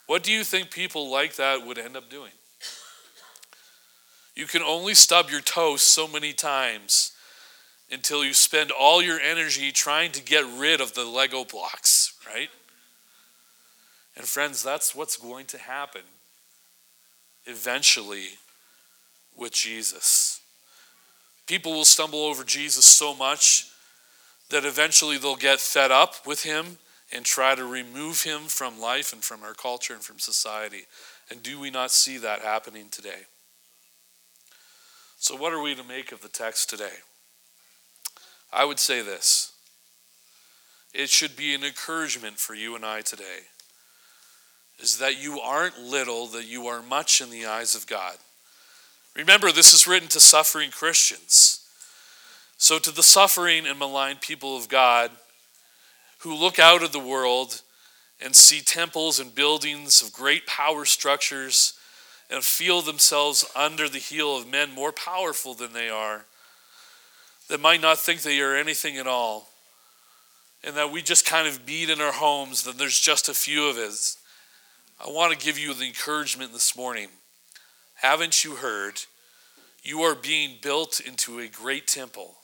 What 0.05 0.21
do 0.21 0.31
you 0.31 0.43
think 0.43 0.69
people 0.69 1.09
like 1.09 1.37
that 1.37 1.65
would 1.65 1.77
end 1.77 1.95
up 1.95 2.09
doing? 2.09 2.31
You 4.35 4.47
can 4.47 4.61
only 4.61 4.95
stub 4.95 5.29
your 5.29 5.41
toe 5.41 5.77
so 5.77 6.07
many 6.07 6.33
times 6.33 7.13
until 7.91 8.25
you 8.25 8.33
spend 8.33 8.71
all 8.71 9.01
your 9.01 9.19
energy 9.19 9.71
trying 9.71 10.11
to 10.11 10.21
get 10.21 10.43
rid 10.57 10.81
of 10.81 10.95
the 10.95 11.05
Lego 11.05 11.45
blocks, 11.45 12.13
right? 12.27 12.49
And 14.17 14.25
friends, 14.25 14.61
that's 14.61 14.93
what's 14.93 15.15
going 15.15 15.45
to 15.47 15.57
happen 15.57 16.01
eventually 17.45 18.37
with 19.35 19.53
Jesus. 19.53 20.41
People 21.47 21.73
will 21.73 21.85
stumble 21.85 22.25
over 22.25 22.43
Jesus 22.43 22.85
so 22.85 23.13
much 23.13 23.67
that 24.49 24.65
eventually 24.65 25.17
they'll 25.17 25.35
get 25.35 25.59
fed 25.59 25.91
up 25.91 26.25
with 26.25 26.43
him 26.43 26.77
and 27.11 27.25
try 27.25 27.55
to 27.55 27.65
remove 27.65 28.23
him 28.23 28.43
from 28.43 28.79
life 28.79 29.13
and 29.13 29.23
from 29.23 29.43
our 29.43 29.53
culture 29.53 29.93
and 29.93 30.03
from 30.03 30.19
society. 30.19 30.83
And 31.29 31.43
do 31.43 31.59
we 31.59 31.69
not 31.69 31.91
see 31.91 32.17
that 32.17 32.41
happening 32.41 32.89
today? 32.89 33.23
So, 35.17 35.35
what 35.35 35.53
are 35.53 35.61
we 35.61 35.75
to 35.75 35.83
make 35.83 36.11
of 36.11 36.21
the 36.21 36.27
text 36.27 36.69
today? 36.69 36.97
I 38.51 38.65
would 38.65 38.79
say 38.79 39.01
this 39.01 39.53
it 40.93 41.09
should 41.09 41.35
be 41.35 41.55
an 41.55 41.63
encouragement 41.63 42.37
for 42.37 42.53
you 42.53 42.75
and 42.75 42.85
I 42.85 43.01
today 43.01 43.47
is 44.83 44.97
that 44.97 45.21
you 45.21 45.39
aren't 45.39 45.79
little, 45.79 46.27
that 46.27 46.45
you 46.45 46.67
are 46.67 46.81
much 46.81 47.21
in 47.21 47.29
the 47.29 47.45
eyes 47.45 47.73
of 47.73 47.87
God. 47.87 48.17
Remember, 49.15 49.51
this 49.51 49.73
is 49.73 49.87
written 49.87 50.09
to 50.09 50.19
suffering 50.19 50.71
Christians. 50.71 51.61
So, 52.57 52.79
to 52.79 52.91
the 52.91 53.03
suffering 53.03 53.65
and 53.65 53.79
maligned 53.79 54.21
people 54.21 54.57
of 54.57 54.69
God 54.69 55.11
who 56.19 56.35
look 56.35 56.59
out 56.59 56.83
at 56.83 56.91
the 56.91 56.99
world 56.99 57.61
and 58.21 58.35
see 58.35 58.61
temples 58.61 59.19
and 59.19 59.33
buildings 59.33 60.01
of 60.01 60.13
great 60.13 60.45
power 60.47 60.85
structures 60.85 61.73
and 62.29 62.43
feel 62.43 62.81
themselves 62.81 63.45
under 63.55 63.87
the 63.87 63.99
heel 63.99 64.37
of 64.37 64.49
men 64.49 64.71
more 64.71 64.91
powerful 64.91 65.53
than 65.53 65.73
they 65.73 65.89
are, 65.89 66.25
that 67.49 67.59
might 67.59 67.81
not 67.81 67.99
think 67.99 68.21
they 68.21 68.39
are 68.39 68.55
anything 68.55 68.97
at 68.97 69.07
all, 69.07 69.49
and 70.63 70.75
that 70.75 70.91
we 70.91 71.01
just 71.01 71.25
kind 71.25 71.47
of 71.47 71.65
beat 71.65 71.89
in 71.89 72.01
our 72.01 72.13
homes, 72.13 72.63
that 72.63 72.77
there's 72.77 72.99
just 72.99 73.29
a 73.29 73.33
few 73.33 73.67
of 73.67 73.77
us. 73.77 74.17
I 75.05 75.09
want 75.09 75.37
to 75.37 75.45
give 75.45 75.59
you 75.59 75.73
the 75.73 75.85
encouragement 75.85 76.53
this 76.53 76.77
morning. 76.77 77.09
Haven't 77.95 78.45
you 78.45 78.55
heard? 78.55 79.01
You 79.83 80.01
are 80.03 80.15
being 80.15 80.59
built 80.61 81.01
into 81.01 81.39
a 81.39 81.47
great 81.49 81.87
temple. 81.87 82.35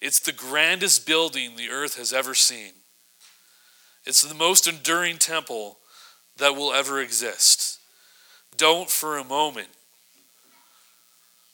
It's 0.00 0.20
the 0.20 0.32
grandest 0.32 1.04
building 1.04 1.56
the 1.56 1.70
earth 1.70 1.96
has 1.96 2.12
ever 2.12 2.32
seen. 2.32 2.72
It's 4.06 4.22
the 4.22 4.36
most 4.36 4.68
enduring 4.68 5.18
temple 5.18 5.78
that 6.36 6.54
will 6.54 6.72
ever 6.72 7.00
exist. 7.00 7.80
Don't 8.56 8.88
for 8.88 9.18
a 9.18 9.24
moment 9.24 9.68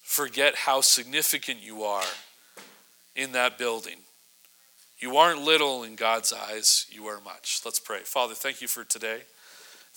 forget 0.03 0.55
how 0.55 0.83
significant 0.83 1.63
you 1.63 1.83
are 1.83 2.05
in 3.15 3.33
that 3.33 3.57
building. 3.57 3.97
You 4.99 5.17
aren't 5.17 5.41
little 5.41 5.83
in 5.83 5.97
God's 5.97 6.33
eyes, 6.33 6.87
you 6.91 7.07
are 7.07 7.21
much. 7.23 7.63
Let's 7.65 7.81
pray. 7.81 8.01
Father, 8.01 8.35
thank 8.35 8.61
you 8.61 8.69
for 8.69 8.85
today. 8.85 9.23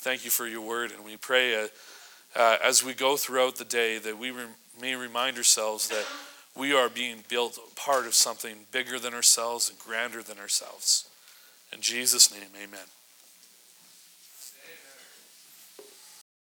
Thank 0.01 0.23
you 0.23 0.31
for 0.31 0.47
your 0.47 0.62
word. 0.62 0.91
And 0.91 1.03
we 1.03 1.17
pray 1.17 1.62
uh, 1.63 1.67
uh, 2.33 2.57
as 2.63 2.85
we 2.85 2.93
go 2.93 3.17
throughout 3.17 3.57
the 3.57 3.65
day 3.65 3.97
that 3.97 4.17
we 4.17 4.31
re- 4.31 4.45
may 4.79 4.95
remind 4.95 5.35
ourselves 5.35 5.89
that 5.89 6.05
we 6.55 6.73
are 6.73 6.88
being 6.88 7.25
built 7.27 7.59
part 7.75 8.05
of 8.05 8.13
something 8.13 8.65
bigger 8.71 8.97
than 8.97 9.13
ourselves 9.13 9.69
and 9.69 9.77
grander 9.77 10.23
than 10.23 10.39
ourselves. 10.39 11.09
In 11.73 11.81
Jesus' 11.81 12.31
name, 12.31 12.49
amen. 12.55 12.85